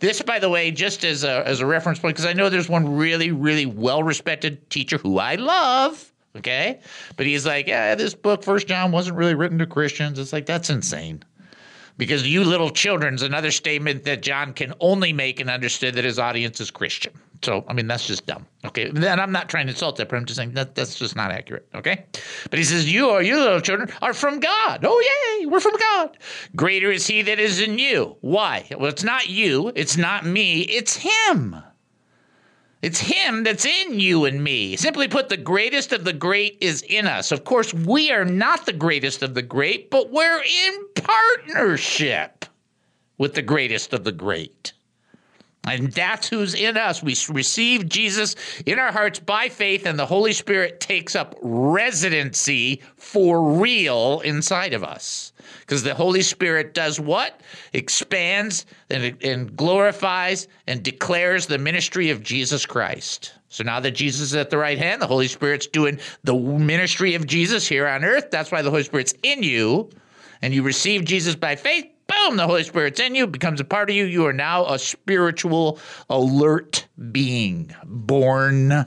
This, 0.00 0.20
by 0.20 0.40
the 0.40 0.50
way, 0.50 0.72
just 0.72 1.04
as 1.04 1.22
a, 1.22 1.46
as 1.46 1.60
a 1.60 1.66
reference 1.66 2.00
point, 2.00 2.16
because 2.16 2.28
I 2.28 2.32
know 2.32 2.48
there's 2.48 2.68
one 2.68 2.96
really, 2.96 3.30
really 3.30 3.66
well 3.66 4.02
respected 4.02 4.68
teacher 4.68 4.98
who 4.98 5.20
I 5.20 5.36
love. 5.36 6.12
Okay. 6.36 6.80
But 7.16 7.26
he's 7.26 7.46
like, 7.46 7.66
yeah, 7.66 7.94
this 7.94 8.14
book, 8.14 8.42
First 8.42 8.66
John, 8.66 8.92
wasn't 8.92 9.16
really 9.16 9.34
written 9.34 9.58
to 9.58 9.66
Christians. 9.66 10.18
It's 10.18 10.32
like, 10.32 10.46
that's 10.46 10.70
insane. 10.70 11.22
Because 11.98 12.26
you 12.26 12.44
little 12.44 12.70
children's 12.70 13.22
another 13.22 13.50
statement 13.50 14.04
that 14.04 14.20
John 14.20 14.52
can 14.52 14.74
only 14.80 15.14
make 15.14 15.40
and 15.40 15.48
understood 15.48 15.94
that 15.94 16.04
his 16.04 16.18
audience 16.18 16.60
is 16.60 16.70
Christian. 16.70 17.12
So, 17.42 17.64
I 17.68 17.72
mean, 17.72 17.86
that's 17.86 18.06
just 18.06 18.26
dumb. 18.26 18.46
Okay. 18.66 18.88
And 18.88 19.06
I'm 19.06 19.32
not 19.32 19.48
trying 19.48 19.66
to 19.66 19.72
insult 19.72 19.96
that, 19.96 20.08
but 20.08 20.16
I'm 20.16 20.26
just 20.26 20.36
saying 20.36 20.52
that 20.52 20.74
that's 20.74 20.98
just 20.98 21.16
not 21.16 21.30
accurate. 21.30 21.66
Okay. 21.74 22.04
But 22.50 22.58
he 22.58 22.64
says, 22.64 22.92
You 22.92 23.10
are, 23.10 23.22
you 23.22 23.38
little 23.38 23.60
children 23.60 23.90
are 24.02 24.12
from 24.12 24.40
God. 24.40 24.84
Oh, 24.84 25.38
yay. 25.38 25.46
We're 25.46 25.60
from 25.60 25.76
God. 25.78 26.18
Greater 26.54 26.90
is 26.90 27.06
he 27.06 27.22
that 27.22 27.38
is 27.38 27.60
in 27.60 27.78
you. 27.78 28.16
Why? 28.20 28.66
Well, 28.76 28.90
it's 28.90 29.04
not 29.04 29.28
you. 29.28 29.72
It's 29.74 29.96
not 29.96 30.26
me. 30.26 30.62
It's 30.62 30.96
him. 30.96 31.56
It's 32.86 33.00
him 33.00 33.42
that's 33.42 33.64
in 33.64 33.98
you 33.98 34.26
and 34.26 34.44
me. 34.44 34.76
Simply 34.76 35.08
put, 35.08 35.28
the 35.28 35.36
greatest 35.36 35.92
of 35.92 36.04
the 36.04 36.12
great 36.12 36.56
is 36.60 36.82
in 36.82 37.08
us. 37.08 37.32
Of 37.32 37.42
course, 37.42 37.74
we 37.74 38.12
are 38.12 38.24
not 38.24 38.64
the 38.64 38.72
greatest 38.72 39.24
of 39.24 39.34
the 39.34 39.42
great, 39.42 39.90
but 39.90 40.12
we're 40.12 40.40
in 40.40 40.86
partnership 40.94 42.44
with 43.18 43.34
the 43.34 43.42
greatest 43.42 43.92
of 43.92 44.04
the 44.04 44.12
great. 44.12 44.72
And 45.66 45.90
that's 45.92 46.28
who's 46.28 46.54
in 46.54 46.76
us. 46.76 47.02
We 47.02 47.16
receive 47.28 47.88
Jesus 47.88 48.36
in 48.64 48.78
our 48.78 48.92
hearts 48.92 49.18
by 49.18 49.48
faith, 49.48 49.84
and 49.84 49.98
the 49.98 50.06
Holy 50.06 50.32
Spirit 50.32 50.80
takes 50.80 51.16
up 51.16 51.34
residency 51.42 52.82
for 52.96 53.42
real 53.58 54.20
inside 54.20 54.74
of 54.74 54.84
us. 54.84 55.32
Because 55.60 55.82
the 55.82 55.94
Holy 55.94 56.22
Spirit 56.22 56.74
does 56.74 57.00
what? 57.00 57.40
Expands 57.72 58.66
and, 58.90 59.16
and 59.22 59.56
glorifies 59.56 60.46
and 60.66 60.82
declares 60.82 61.46
the 61.46 61.58
ministry 61.58 62.10
of 62.10 62.22
Jesus 62.22 62.64
Christ. 62.64 63.32
So 63.48 63.64
now 63.64 63.80
that 63.80 63.92
Jesus 63.92 64.20
is 64.20 64.34
at 64.34 64.50
the 64.50 64.58
right 64.58 64.78
hand, 64.78 65.02
the 65.02 65.06
Holy 65.06 65.28
Spirit's 65.28 65.66
doing 65.66 65.98
the 66.22 66.34
ministry 66.34 67.14
of 67.14 67.26
Jesus 67.26 67.66
here 67.66 67.88
on 67.88 68.04
earth. 68.04 68.30
That's 68.30 68.52
why 68.52 68.62
the 68.62 68.70
Holy 68.70 68.84
Spirit's 68.84 69.14
in 69.22 69.42
you, 69.42 69.90
and 70.42 70.54
you 70.54 70.62
receive 70.62 71.04
Jesus 71.04 71.34
by 71.34 71.56
faith 71.56 71.86
boom, 72.06 72.36
the 72.36 72.46
Holy 72.46 72.64
Spirit's 72.64 73.00
in 73.00 73.14
you, 73.14 73.26
becomes 73.26 73.60
a 73.60 73.64
part 73.64 73.90
of 73.90 73.96
you. 73.96 74.04
You 74.04 74.26
are 74.26 74.32
now 74.32 74.66
a 74.66 74.78
spiritual, 74.78 75.78
alert 76.08 76.86
being, 77.12 77.74
born 77.84 78.86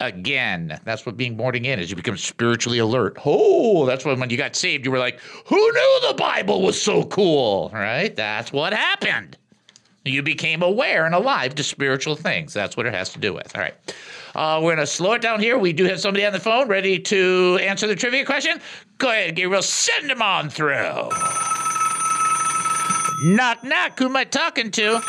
again. 0.00 0.80
That's 0.84 1.06
what 1.06 1.16
being 1.16 1.36
born 1.36 1.54
again 1.54 1.78
is. 1.78 1.90
You 1.90 1.96
become 1.96 2.16
spiritually 2.16 2.78
alert. 2.78 3.18
Oh, 3.24 3.86
that's 3.86 4.04
when 4.04 4.20
when 4.20 4.30
you 4.30 4.36
got 4.36 4.56
saved, 4.56 4.84
you 4.84 4.90
were 4.90 4.98
like, 4.98 5.20
who 5.46 5.56
knew 5.56 6.00
the 6.08 6.14
Bible 6.14 6.62
was 6.62 6.80
so 6.80 7.04
cool? 7.04 7.70
Right? 7.72 8.14
That's 8.14 8.52
what 8.52 8.72
happened. 8.72 9.38
You 10.04 10.22
became 10.22 10.62
aware 10.62 11.06
and 11.06 11.14
alive 11.14 11.54
to 11.54 11.62
spiritual 11.62 12.16
things. 12.16 12.52
That's 12.52 12.76
what 12.76 12.86
it 12.86 12.94
has 12.94 13.10
to 13.10 13.20
do 13.20 13.32
with. 13.32 13.54
All 13.54 13.62
right. 13.62 13.74
Uh, 14.34 14.58
we're 14.60 14.74
going 14.74 14.78
to 14.78 14.86
slow 14.86 15.12
it 15.12 15.22
down 15.22 15.38
here. 15.38 15.58
We 15.58 15.72
do 15.72 15.84
have 15.84 16.00
somebody 16.00 16.26
on 16.26 16.32
the 16.32 16.40
phone 16.40 16.66
ready 16.66 16.98
to 16.98 17.58
answer 17.62 17.86
the 17.86 17.94
trivia 17.94 18.24
question. 18.24 18.60
Go 18.98 19.10
ahead, 19.10 19.36
Gabriel. 19.36 19.62
Send 19.62 20.10
them 20.10 20.20
on 20.20 20.50
through. 20.50 21.10
Knock, 23.24 23.62
knock. 23.62 23.98
Who 23.98 24.06
am 24.06 24.16
I 24.16 24.24
talking 24.24 24.70
to? 24.72 25.00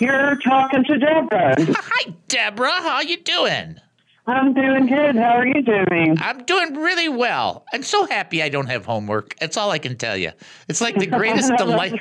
You're 0.00 0.36
talking 0.36 0.84
to 0.84 0.98
Deborah. 0.98 1.54
Hi, 1.58 2.12
Deborah. 2.26 2.82
How 2.82 3.00
you 3.02 3.18
doing? 3.18 3.76
I'm 4.26 4.54
doing 4.54 4.86
good. 4.86 5.16
How 5.16 5.36
are 5.36 5.46
you 5.46 5.60
doing? 5.60 6.16
I'm 6.18 6.44
doing 6.44 6.74
really 6.76 7.10
well. 7.10 7.66
I'm 7.74 7.82
so 7.82 8.06
happy 8.06 8.42
I 8.42 8.48
don't 8.48 8.68
have 8.68 8.86
homework. 8.86 9.36
That's 9.38 9.58
all 9.58 9.70
I 9.70 9.78
can 9.78 9.98
tell 9.98 10.16
you. 10.16 10.32
It's 10.66 10.80
like 10.80 10.96
the 10.96 11.06
greatest 11.06 11.52
delight. 11.58 12.00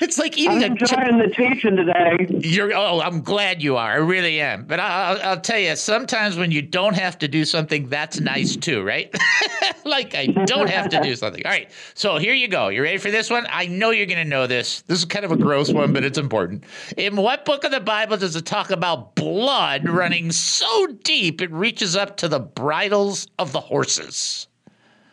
It's 0.00 0.16
like 0.16 0.38
eating 0.38 0.64
I'm 0.64 0.72
a. 0.72 0.76
Enjoying 0.76 1.18
the 1.18 1.30
teaching 1.36 1.76
today. 1.76 2.26
you're. 2.48 2.74
Oh, 2.74 3.02
I'm 3.02 3.20
glad 3.20 3.62
you 3.62 3.76
are. 3.76 3.92
I 3.92 3.96
really 3.96 4.40
am. 4.40 4.64
But 4.64 4.80
I, 4.80 4.86
I'll, 4.86 5.22
I'll 5.30 5.40
tell 5.40 5.58
you, 5.58 5.76
sometimes 5.76 6.38
when 6.38 6.50
you 6.50 6.62
don't 6.62 6.96
have 6.96 7.18
to 7.18 7.28
do 7.28 7.44
something, 7.44 7.90
that's 7.90 8.20
nice 8.20 8.56
too, 8.56 8.82
right? 8.82 9.14
like 9.84 10.14
I 10.14 10.26
don't 10.46 10.70
have 10.70 10.88
to 10.90 11.00
do 11.02 11.14
something. 11.16 11.44
All 11.44 11.52
right. 11.52 11.70
So 11.92 12.16
here 12.16 12.32
you 12.32 12.48
go. 12.48 12.68
You 12.68 12.82
ready 12.82 12.96
for 12.96 13.10
this 13.10 13.28
one? 13.28 13.46
I 13.50 13.66
know 13.66 13.90
you're 13.90 14.06
going 14.06 14.16
to 14.16 14.24
know 14.24 14.46
this. 14.46 14.80
This 14.82 15.00
is 15.00 15.04
kind 15.04 15.26
of 15.26 15.32
a 15.32 15.36
gross 15.36 15.70
one, 15.70 15.92
but 15.92 16.04
it's 16.04 16.16
important. 16.16 16.64
In 16.96 17.16
what 17.16 17.44
book 17.44 17.64
of 17.64 17.70
the 17.70 17.80
Bible 17.80 18.16
does 18.16 18.34
it 18.34 18.46
talk 18.46 18.70
about 18.70 19.14
blood 19.14 19.86
running 19.86 20.32
so 20.32 20.86
deep 21.02 21.33
it 21.40 21.50
reaches 21.52 21.96
up 21.96 22.16
to 22.18 22.28
the 22.28 22.40
bridles 22.40 23.26
of 23.38 23.52
the 23.52 23.60
horses? 23.60 24.48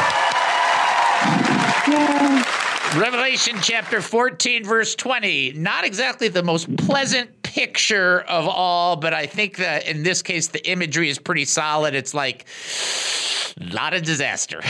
Revelation 2.99 3.55
chapter 3.61 4.01
14, 4.01 4.65
verse 4.65 4.95
20. 4.95 5.53
Not 5.53 5.85
exactly 5.85 6.27
the 6.27 6.43
most 6.43 6.73
pleasant 6.77 7.41
picture 7.41 8.21
of 8.21 8.47
all, 8.47 8.97
but 8.97 9.13
I 9.13 9.25
think 9.25 9.57
that 9.57 9.87
in 9.87 10.03
this 10.03 10.21
case, 10.21 10.47
the 10.47 10.65
imagery 10.69 11.09
is 11.09 11.17
pretty 11.17 11.45
solid. 11.45 11.95
It's 11.95 12.13
like 12.13 12.45
a 13.61 13.73
lot 13.73 13.93
of 13.93 14.03
disaster, 14.03 14.61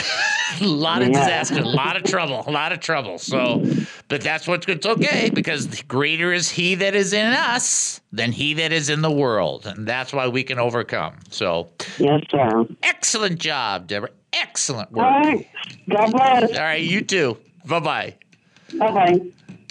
a 0.60 0.64
lot 0.66 1.02
of 1.02 1.10
Yeah. 1.10 1.20
disaster, 1.20 1.60
a 1.62 1.68
lot 1.68 1.96
of 1.98 2.04
trouble, 2.04 2.44
a 2.46 2.52
lot 2.52 2.72
of 2.72 2.80
trouble. 2.80 3.18
So, 3.18 3.64
but 4.12 4.22
that's 4.22 4.48
what's. 4.48 4.68
It's 4.68 4.86
okay 4.86 5.32
because 5.34 5.82
greater 5.84 6.32
is 6.34 6.50
he 6.50 6.76
that 6.76 6.94
is 6.94 7.14
in 7.14 7.34
us 7.34 8.02
than 8.12 8.32
he 8.32 8.54
that 8.56 8.72
is 8.72 8.90
in 8.90 9.02
the 9.02 9.10
world. 9.12 9.66
And 9.66 9.88
that's 9.88 10.12
why 10.14 10.28
we 10.28 10.44
can 10.44 10.60
overcome. 10.60 11.16
So, 11.30 11.70
Yes, 11.98 12.22
sir. 12.30 12.66
excellent 12.84 13.40
job, 13.40 13.88
Deborah. 13.88 14.10
Excellent 14.34 14.92
work. 14.92 15.06
right. 15.06 15.48
God 15.90 16.12
bless. 16.12 16.52
All 16.58 16.60
right, 16.64 16.84
you 16.84 17.02
too. 17.02 17.38
Bye 17.66 17.80
bye. 17.80 18.16
Bye-bye. 18.78 19.20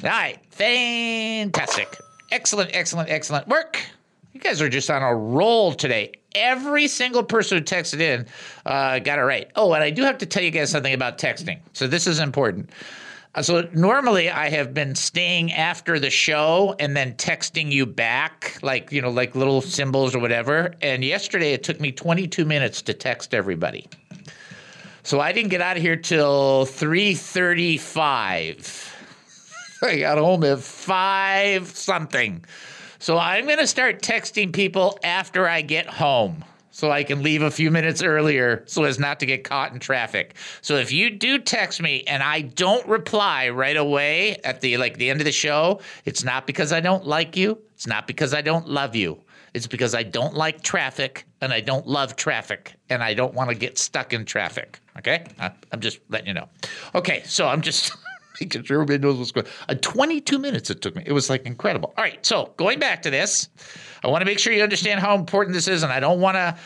All 0.04 0.08
right, 0.10 0.38
fantastic. 0.50 1.96
Excellent, 2.32 2.70
excellent, 2.74 3.10
excellent 3.10 3.46
work. 3.48 3.78
You 4.32 4.40
guys 4.40 4.62
are 4.62 4.68
just 4.68 4.90
on 4.90 5.02
a 5.02 5.14
roll 5.14 5.72
today. 5.74 6.12
every 6.34 6.86
single 6.86 7.22
person 7.24 7.58
who 7.58 7.64
texted 7.64 8.00
in 8.00 8.24
uh, 8.64 9.00
got 9.00 9.18
it 9.18 9.22
right. 9.22 9.50
Oh, 9.56 9.72
and 9.72 9.82
I 9.82 9.90
do 9.90 10.02
have 10.02 10.18
to 10.18 10.26
tell 10.26 10.42
you 10.42 10.50
guys 10.52 10.70
something 10.70 10.94
about 10.94 11.18
texting. 11.18 11.58
So 11.72 11.86
this 11.88 12.06
is 12.06 12.20
important. 12.20 12.70
Uh, 13.34 13.42
So 13.42 13.68
normally 13.72 14.30
I 14.30 14.50
have 14.50 14.72
been 14.74 14.94
staying 14.94 15.52
after 15.52 15.98
the 15.98 16.10
show 16.10 16.76
and 16.78 16.96
then 16.96 17.14
texting 17.14 17.72
you 17.72 17.86
back, 17.86 18.58
like 18.62 18.92
you 18.92 19.02
know, 19.02 19.10
like 19.10 19.34
little 19.34 19.60
symbols 19.60 20.14
or 20.14 20.18
whatever. 20.18 20.74
And 20.82 21.04
yesterday 21.04 21.52
it 21.52 21.62
took 21.62 21.80
me 21.80 21.92
22 21.92 22.44
minutes 22.44 22.82
to 22.82 22.94
text 22.94 23.34
everybody. 23.34 23.88
So 25.02 25.20
I 25.20 25.32
didn't 25.32 25.50
get 25.50 25.60
out 25.60 25.76
of 25.76 25.82
here 25.82 25.96
till 25.96 26.66
3:35. 26.66 28.86
I 29.82 29.98
got 29.98 30.18
home 30.18 30.44
at 30.44 30.60
five 30.60 31.68
something. 31.68 32.44
So 32.98 33.16
I'm 33.16 33.46
going 33.46 33.58
to 33.58 33.66
start 33.66 34.02
texting 34.02 34.52
people 34.52 34.98
after 35.02 35.48
I 35.48 35.62
get 35.62 35.86
home 35.86 36.44
so 36.80 36.90
I 36.90 37.04
can 37.04 37.22
leave 37.22 37.42
a 37.42 37.50
few 37.50 37.70
minutes 37.70 38.02
earlier 38.02 38.64
so 38.66 38.84
as 38.84 38.98
not 38.98 39.20
to 39.20 39.26
get 39.26 39.44
caught 39.44 39.74
in 39.74 39.80
traffic. 39.80 40.34
So 40.62 40.76
if 40.76 40.90
you 40.90 41.10
do 41.10 41.38
text 41.38 41.82
me 41.82 42.04
and 42.06 42.22
I 42.22 42.40
don't 42.40 42.86
reply 42.88 43.50
right 43.50 43.76
away 43.76 44.36
at 44.44 44.62
the 44.62 44.78
like 44.78 44.96
the 44.96 45.10
end 45.10 45.20
of 45.20 45.26
the 45.26 45.32
show, 45.32 45.82
it's 46.06 46.24
not 46.24 46.46
because 46.46 46.72
I 46.72 46.80
don't 46.80 47.06
like 47.06 47.36
you, 47.36 47.58
it's 47.74 47.86
not 47.86 48.06
because 48.06 48.32
I 48.32 48.40
don't 48.40 48.66
love 48.66 48.96
you. 48.96 49.20
It's 49.52 49.66
because 49.66 49.94
I 49.94 50.04
don't 50.04 50.34
like 50.34 50.62
traffic 50.62 51.26
and 51.42 51.52
I 51.52 51.60
don't 51.60 51.86
love 51.86 52.16
traffic 52.16 52.72
and 52.88 53.02
I 53.02 53.12
don't 53.12 53.34
want 53.34 53.50
to 53.50 53.54
get 53.54 53.76
stuck 53.76 54.14
in 54.14 54.24
traffic. 54.24 54.80
Okay? 54.96 55.26
I'm 55.38 55.80
just 55.80 55.98
letting 56.08 56.28
you 56.28 56.34
know. 56.34 56.48
Okay, 56.94 57.22
so 57.26 57.46
I'm 57.46 57.60
just 57.60 57.92
sure 58.48 58.82
everybody 58.82 58.98
knows 58.98 59.18
what's 59.18 59.32
going 59.32 59.46
on. 59.46 59.76
Uh, 59.76 59.78
22 59.80 60.38
minutes 60.38 60.70
it 60.70 60.80
took 60.80 60.96
me. 60.96 61.02
It 61.06 61.12
was 61.12 61.28
like 61.28 61.46
incredible. 61.46 61.92
All 61.96 62.04
right, 62.04 62.24
so 62.24 62.52
going 62.56 62.78
back 62.78 63.02
to 63.02 63.10
this, 63.10 63.48
I 64.02 64.08
want 64.08 64.22
to 64.22 64.24
make 64.24 64.38
sure 64.38 64.52
you 64.52 64.62
understand 64.62 65.00
how 65.00 65.14
important 65.14 65.54
this 65.54 65.68
is, 65.68 65.82
and 65.82 65.92
I 65.92 66.00
don't 66.00 66.20
want 66.20 66.36
to 66.36 66.56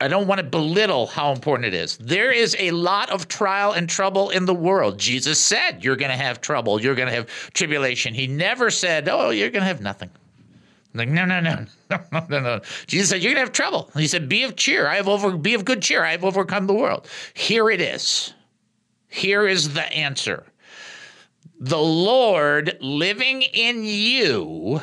I 0.00 0.08
don't 0.08 0.26
want 0.26 0.38
to 0.38 0.46
belittle 0.46 1.06
how 1.06 1.32
important 1.32 1.66
it 1.66 1.74
is. 1.74 1.98
There 1.98 2.32
is 2.32 2.56
a 2.58 2.70
lot 2.70 3.10
of 3.10 3.28
trial 3.28 3.72
and 3.72 3.88
trouble 3.88 4.30
in 4.30 4.46
the 4.46 4.54
world. 4.54 4.98
Jesus 4.98 5.38
said 5.38 5.84
you're 5.84 5.96
going 5.96 6.10
to 6.10 6.16
have 6.16 6.40
trouble, 6.40 6.80
you're 6.80 6.94
going 6.94 7.08
to 7.08 7.14
have 7.14 7.26
tribulation. 7.52 8.14
He 8.14 8.26
never 8.26 8.70
said, 8.70 9.08
"Oh, 9.08 9.30
you're 9.30 9.50
going 9.50 9.62
to 9.62 9.68
have 9.68 9.80
nothing." 9.80 10.10
Like, 10.94 11.08
no, 11.08 11.24
no, 11.24 11.40
no, 11.40 11.64
no, 11.90 12.00
no, 12.12 12.26
no, 12.28 12.40
no. 12.40 12.60
Jesus 12.86 13.08
said, 13.08 13.22
You're 13.22 13.32
gonna 13.32 13.46
have 13.46 13.52
trouble. 13.52 13.90
He 13.96 14.06
said, 14.06 14.28
Be 14.28 14.42
of 14.42 14.56
cheer. 14.56 14.86
I 14.86 14.96
have 14.96 15.08
over 15.08 15.36
be 15.36 15.54
of 15.54 15.64
good 15.64 15.82
cheer. 15.82 16.04
I 16.04 16.10
have 16.12 16.24
overcome 16.24 16.66
the 16.66 16.74
world. 16.74 17.08
Here 17.34 17.70
it 17.70 17.80
is. 17.80 18.34
Here 19.08 19.46
is 19.46 19.74
the 19.74 19.84
answer. 19.92 20.44
The 21.64 21.78
Lord 21.78 22.76
living 22.80 23.42
in 23.42 23.84
you 23.84 24.80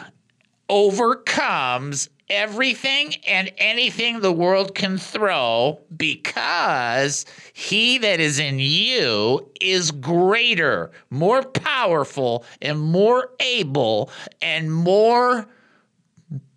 overcomes 0.70 2.10
everything 2.30 3.16
and 3.28 3.52
anything 3.58 4.22
the 4.22 4.32
world 4.32 4.76
can 4.76 4.98
throw 4.98 5.82
because 5.98 7.26
he 7.52 7.98
that 7.98 8.22
is 8.22 8.40
in 8.40 8.60
you 8.60 9.52
is 9.60 9.92
greater, 9.92 10.92
more 11.10 11.44
powerful, 11.44 12.46
and 12.62 12.80
more 12.80 13.32
able 13.42 14.10
and 14.42 14.74
more 14.74 15.50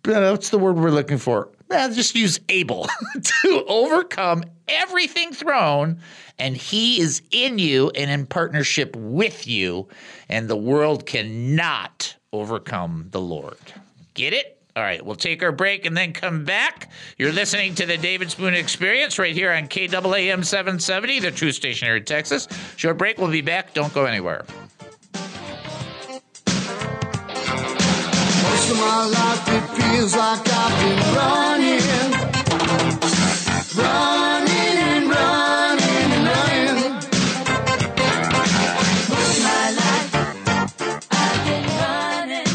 what's 0.05 0.51
the 0.51 0.57
word 0.57 0.77
we're 0.77 0.89
looking 0.89 1.17
for? 1.17 1.49
Just 1.73 2.15
use 2.15 2.39
able 2.49 2.87
to 3.21 3.65
overcome 3.67 4.43
everything 4.67 5.33
thrown, 5.33 5.99
and 6.39 6.55
he 6.55 6.99
is 6.99 7.21
in 7.31 7.59
you 7.59 7.89
and 7.91 8.09
in 8.09 8.25
partnership 8.25 8.95
with 8.95 9.47
you, 9.47 9.87
and 10.29 10.47
the 10.47 10.55
world 10.55 11.05
cannot 11.05 12.15
overcome 12.31 13.07
the 13.11 13.21
Lord. 13.21 13.57
Get 14.13 14.33
it? 14.33 14.59
All 14.75 14.81
right, 14.81 15.05
we'll 15.05 15.15
take 15.15 15.43
our 15.43 15.51
break 15.51 15.85
and 15.85 15.95
then 15.95 16.13
come 16.13 16.45
back. 16.45 16.89
You're 17.19 17.31
listening 17.31 17.75
to 17.75 17.85
the 17.85 17.95
David 17.95 18.31
Spoon 18.31 18.55
Experience 18.55 19.19
right 19.19 19.35
here 19.35 19.51
on 19.51 19.67
KAAM 19.67 20.43
770, 20.43 21.19
the 21.19 21.29
true 21.29 21.51
station 21.51 21.87
here 21.87 21.97
in 21.97 22.05
Texas. 22.05 22.47
Short 22.75 22.97
break, 22.97 23.19
we'll 23.19 23.29
be 23.29 23.41
back. 23.41 23.75
Don't 23.75 23.93
go 23.93 24.05
anywhere. 24.05 24.45
Most 28.63 28.71
of 28.71 28.79
my 28.79 29.05
life 29.07 29.43
it 29.49 29.63
feels 29.75 30.15
like 30.15 30.47
I've 30.47 30.79
been 30.79 30.99
running, 31.17 31.83
running 33.75 34.77
and 34.79 35.09
running 35.09 36.11
and 36.13 36.25
running. 36.29 36.93
Most 39.09 39.37
of 39.37 39.43
my 39.43 39.67
life 39.81 40.11
I've 41.11 41.43
been 41.45 41.67
running. 41.77 42.47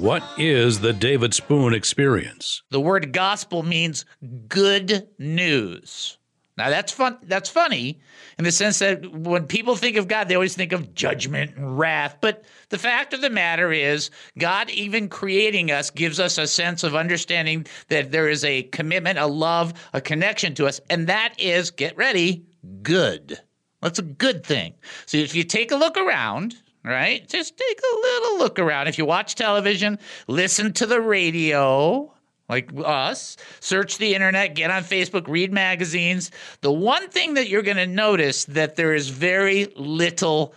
What 0.00 0.22
is 0.38 0.80
the 0.80 0.94
David 0.94 1.34
Spoon 1.34 1.74
experience? 1.74 2.62
The 2.70 2.80
word 2.80 3.12
gospel 3.12 3.62
means 3.62 4.06
good 4.48 5.06
news. 5.18 6.16
Now 6.56 6.70
that's 6.70 6.92
fun. 6.92 7.18
That's 7.24 7.48
funny 7.48 8.00
in 8.38 8.44
the 8.44 8.52
sense 8.52 8.78
that 8.78 9.10
when 9.12 9.46
people 9.46 9.74
think 9.74 9.96
of 9.96 10.06
God, 10.06 10.28
they 10.28 10.36
always 10.36 10.54
think 10.54 10.72
of 10.72 10.94
judgment 10.94 11.56
and 11.56 11.78
wrath. 11.78 12.18
But 12.20 12.44
the 12.68 12.78
fact 12.78 13.12
of 13.12 13.20
the 13.20 13.30
matter 13.30 13.72
is, 13.72 14.10
God, 14.38 14.70
even 14.70 15.08
creating 15.08 15.72
us, 15.72 15.90
gives 15.90 16.20
us 16.20 16.38
a 16.38 16.46
sense 16.46 16.84
of 16.84 16.94
understanding 16.94 17.66
that 17.88 18.12
there 18.12 18.28
is 18.28 18.44
a 18.44 18.62
commitment, 18.62 19.18
a 19.18 19.26
love, 19.26 19.74
a 19.92 20.00
connection 20.00 20.54
to 20.54 20.66
us, 20.66 20.80
and 20.90 21.08
that 21.08 21.34
is 21.38 21.72
get 21.72 21.96
ready, 21.96 22.46
good. 22.82 23.38
That's 23.82 23.98
a 23.98 24.02
good 24.02 24.46
thing. 24.46 24.74
So 25.06 25.18
if 25.18 25.34
you 25.34 25.42
take 25.42 25.72
a 25.72 25.76
look 25.76 25.96
around, 25.96 26.54
right? 26.84 27.26
Just 27.28 27.56
take 27.56 27.80
a 27.80 27.96
little 27.96 28.38
look 28.38 28.58
around. 28.58 28.86
If 28.86 28.96
you 28.98 29.04
watch 29.04 29.34
television, 29.34 29.98
listen 30.28 30.72
to 30.74 30.86
the 30.86 31.00
radio, 31.00 32.13
like 32.48 32.70
us, 32.84 33.36
search 33.60 33.98
the 33.98 34.14
internet, 34.14 34.54
get 34.54 34.70
on 34.70 34.82
Facebook, 34.82 35.28
read 35.28 35.52
magazines. 35.52 36.30
The 36.60 36.72
one 36.72 37.08
thing 37.08 37.34
that 37.34 37.48
you're 37.48 37.62
going 37.62 37.78
to 37.78 37.86
notice 37.86 38.44
that 38.46 38.76
there 38.76 38.94
is 38.94 39.08
very 39.08 39.66
little 39.76 40.54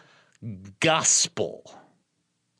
gospel 0.79 1.63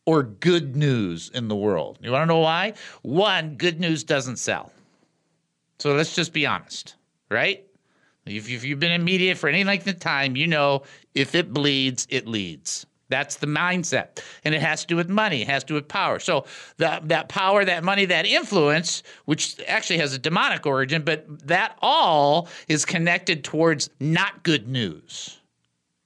or 0.06 0.24
good 0.24 0.76
news 0.76 1.30
in 1.34 1.50
the 1.50 1.56
world. 1.56 2.00
You 2.02 2.12
want 2.12 2.24
to 2.24 2.28
know 2.28 2.40
why? 2.40 2.74
One, 3.02 3.56
good 3.56 3.80
news 3.80 4.04
doesn't 4.04 4.38
sell. 4.38 4.72
So 5.80 5.94
let's 5.94 6.16
just 6.16 6.32
be 6.34 6.46
honest, 6.46 6.96
right? 7.30 7.66
If, 8.26 8.50
you've 8.64 8.80
been 8.80 8.92
in 8.92 9.04
media 9.04 9.36
for 9.36 9.48
any 9.48 9.64
length 9.64 9.88
of 9.88 10.00
time, 10.00 10.36
you 10.36 10.48
know 10.48 10.84
if 11.14 11.36
it 11.36 11.54
bleeds, 11.54 12.08
it 12.10 12.28
leads. 12.28 12.86
That's 13.10 13.38
the 13.38 13.48
mindset. 13.48 14.22
And 14.44 14.54
it 14.54 14.62
has 14.62 14.82
to 14.82 14.88
do 14.88 14.96
with 14.96 15.10
money, 15.10 15.42
it 15.42 15.48
has 15.48 15.64
to 15.64 15.68
do 15.68 15.74
with 15.76 15.88
power. 15.88 16.20
So 16.20 16.46
that 16.78 17.08
that 17.10 17.30
power, 17.30 17.64
that 17.64 17.84
money, 17.84 18.06
that 18.06 18.26
influence, 18.26 19.04
which 19.26 19.60
actually 19.68 20.00
has 20.00 20.14
a 20.14 20.20
demonic 20.20 20.66
origin, 20.66 21.04
but 21.04 21.26
that 21.48 21.78
all 21.82 22.50
is 22.68 22.86
connected 22.86 23.44
towards 23.44 23.90
not 24.00 24.44
good 24.44 24.68
news. 24.68 25.40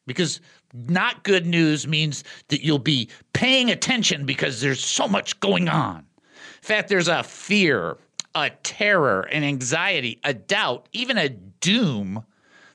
Because 0.05 0.41
not 0.73 1.23
good 1.23 1.45
news 1.45 1.87
means 1.87 2.23
that 2.47 2.63
you'll 2.63 2.79
be 2.79 3.09
paying 3.33 3.69
attention 3.69 4.25
because 4.25 4.61
there's 4.61 4.83
so 4.83 5.07
much 5.07 5.39
going 5.39 5.67
on. 5.69 5.97
In 5.97 6.67
fact, 6.67 6.89
there's 6.89 7.07
a 7.07 7.23
fear, 7.23 7.97
a 8.35 8.49
terror, 8.63 9.21
an 9.23 9.43
anxiety, 9.43 10.19
a 10.23 10.33
doubt, 10.33 10.87
even 10.93 11.17
a 11.17 11.29
doom 11.29 12.23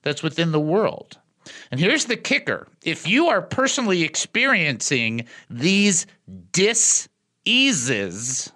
that's 0.02 0.22
within 0.22 0.52
the 0.52 0.60
world. 0.60 1.18
And 1.70 1.80
here's 1.80 2.06
the 2.06 2.16
kicker 2.16 2.66
if 2.82 3.06
you 3.06 3.28
are 3.28 3.42
personally 3.42 4.02
experiencing 4.02 5.26
these 5.50 6.06
dis-eases 6.52 8.52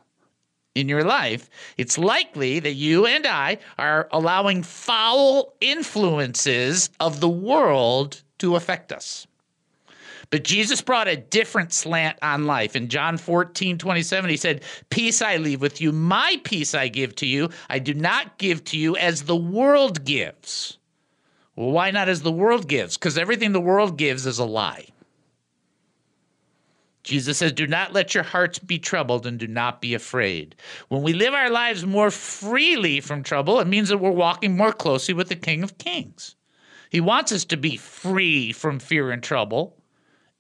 in 0.75 0.89
your 0.89 1.05
life, 1.05 1.51
it's 1.77 1.99
likely 1.99 2.61
that 2.61 2.75
you 2.75 3.07
and 3.07 3.27
I 3.27 3.59
are 3.79 4.09
allowing 4.13 4.63
foul 4.63 5.55
influences 5.61 6.91
of 7.01 7.21
the 7.21 7.29
world 7.29 8.23
to 8.39 8.57
affect 8.57 8.93
us. 8.93 9.27
But 10.31 10.45
Jesus 10.45 10.81
brought 10.81 11.09
a 11.09 11.17
different 11.17 11.73
slant 11.73 12.17
on 12.23 12.47
life. 12.47 12.77
In 12.77 12.89
John 12.89 13.19
14, 13.19 13.79
27, 13.79 14.31
he 14.31 14.37
said, 14.37 14.63
Peace 14.89 15.21
I 15.21 15.39
leave 15.39 15.61
with 15.61 15.81
you, 15.81 15.91
my 15.91 16.41
peace 16.45 16.73
I 16.73 16.87
give 16.87 17.17
to 17.17 17.27
you. 17.27 17.51
I 17.69 17.81
do 17.81 17.95
not 17.95 18.39
give 18.39 18.63
to 18.67 18.79
you 18.79 18.97
as 18.97 19.25
the 19.25 19.37
world 19.37 20.05
gives. 20.05 20.79
Well, 21.61 21.73
why 21.73 21.91
not 21.91 22.09
as 22.09 22.23
the 22.23 22.33
world 22.33 22.69
gives? 22.69 22.97
Because 22.97 23.19
everything 23.19 23.53
the 23.53 23.61
world 23.61 23.99
gives 23.99 24.25
is 24.25 24.39
a 24.39 24.47
lie. 24.47 24.87
Jesus 27.05 27.37
says, 27.37 27.53
Do 27.53 27.67
not 27.67 27.93
let 27.93 28.15
your 28.15 28.25
hearts 28.25 28.59
be 28.59 28.79
troubled 28.79 29.27
and 29.27 29.39
do 29.39 29.47
not 29.47 29.83
be 29.83 29.93
afraid. 29.93 30.55
When 30.89 31.03
we 31.03 31.13
live 31.13 31.35
our 31.35 31.51
lives 31.51 31.85
more 31.85 32.11
freely 32.11 33.01
from 33.01 33.23
trouble, 33.23 33.61
it 33.61 33.67
means 33.67 33.91
that 33.91 33.99
we're 33.99 34.11
walking 34.11 34.57
more 34.57 34.73
closely 34.73 35.13
with 35.13 35.29
the 35.29 35.37
King 35.37 35.63
of 35.63 35.77
Kings. 35.77 36.35
He 36.89 37.03
wants 37.03 37.31
us 37.31 37.45
to 37.45 37.59
be 37.59 37.77
free 37.77 38.53
from 38.53 38.79
fear 38.79 39.11
and 39.11 39.23
trouble 39.23 39.77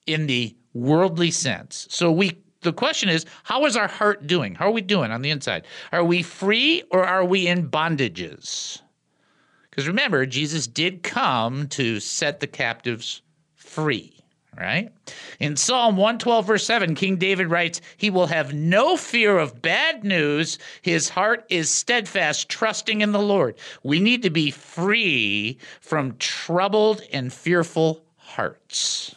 in 0.07 0.27
the 0.27 0.57
worldly 0.73 1.33
sense. 1.33 1.87
So 1.91 2.11
we 2.11 2.39
the 2.63 2.73
question 2.73 3.11
is, 3.11 3.27
how 3.43 3.67
is 3.67 3.77
our 3.77 3.89
heart 3.89 4.27
doing? 4.27 4.55
How 4.55 4.69
are 4.69 4.73
we 4.73 4.81
doing 4.81 5.11
on 5.11 5.21
the 5.21 5.31
inside? 5.31 5.67
Are 5.93 6.05
we 6.05 6.23
free 6.23 6.83
or 6.91 7.05
are 7.05 7.27
we 7.27 7.47
in 7.47 7.69
bondages? 7.69 8.81
Because 9.71 9.87
remember, 9.87 10.27
Jesus 10.27 10.67
did 10.67 11.03
come 11.03 11.69
to 11.69 12.01
set 12.01 12.41
the 12.41 12.47
captives 12.47 13.23
free, 13.55 14.13
right? 14.59 14.93
In 15.39 15.57
Psalm 15.57 15.97
112, 15.97 16.47
verse 16.47 16.67
7, 16.67 16.95
King 16.97 17.17
David 17.17 17.49
writes, 17.49 17.81
He 17.97 18.11
will 18.11 18.27
have 18.27 18.53
no 18.53 18.97
fear 18.97 19.39
of 19.39 19.63
bad 19.63 20.03
news. 20.03 20.59
His 20.83 21.09
heart 21.09 21.45
is 21.49 21.71
steadfast, 21.71 22.49
trusting 22.49 23.01
in 23.01 23.13
the 23.13 23.23
Lord. 23.23 23.57
We 23.85 24.01
need 24.01 24.23
to 24.23 24.31
be 24.31 24.51
free 24.51 25.59
from 25.81 26.17
troubled 26.19 27.03
and 27.13 27.33
fearful 27.33 28.03
hearts. 28.17 29.09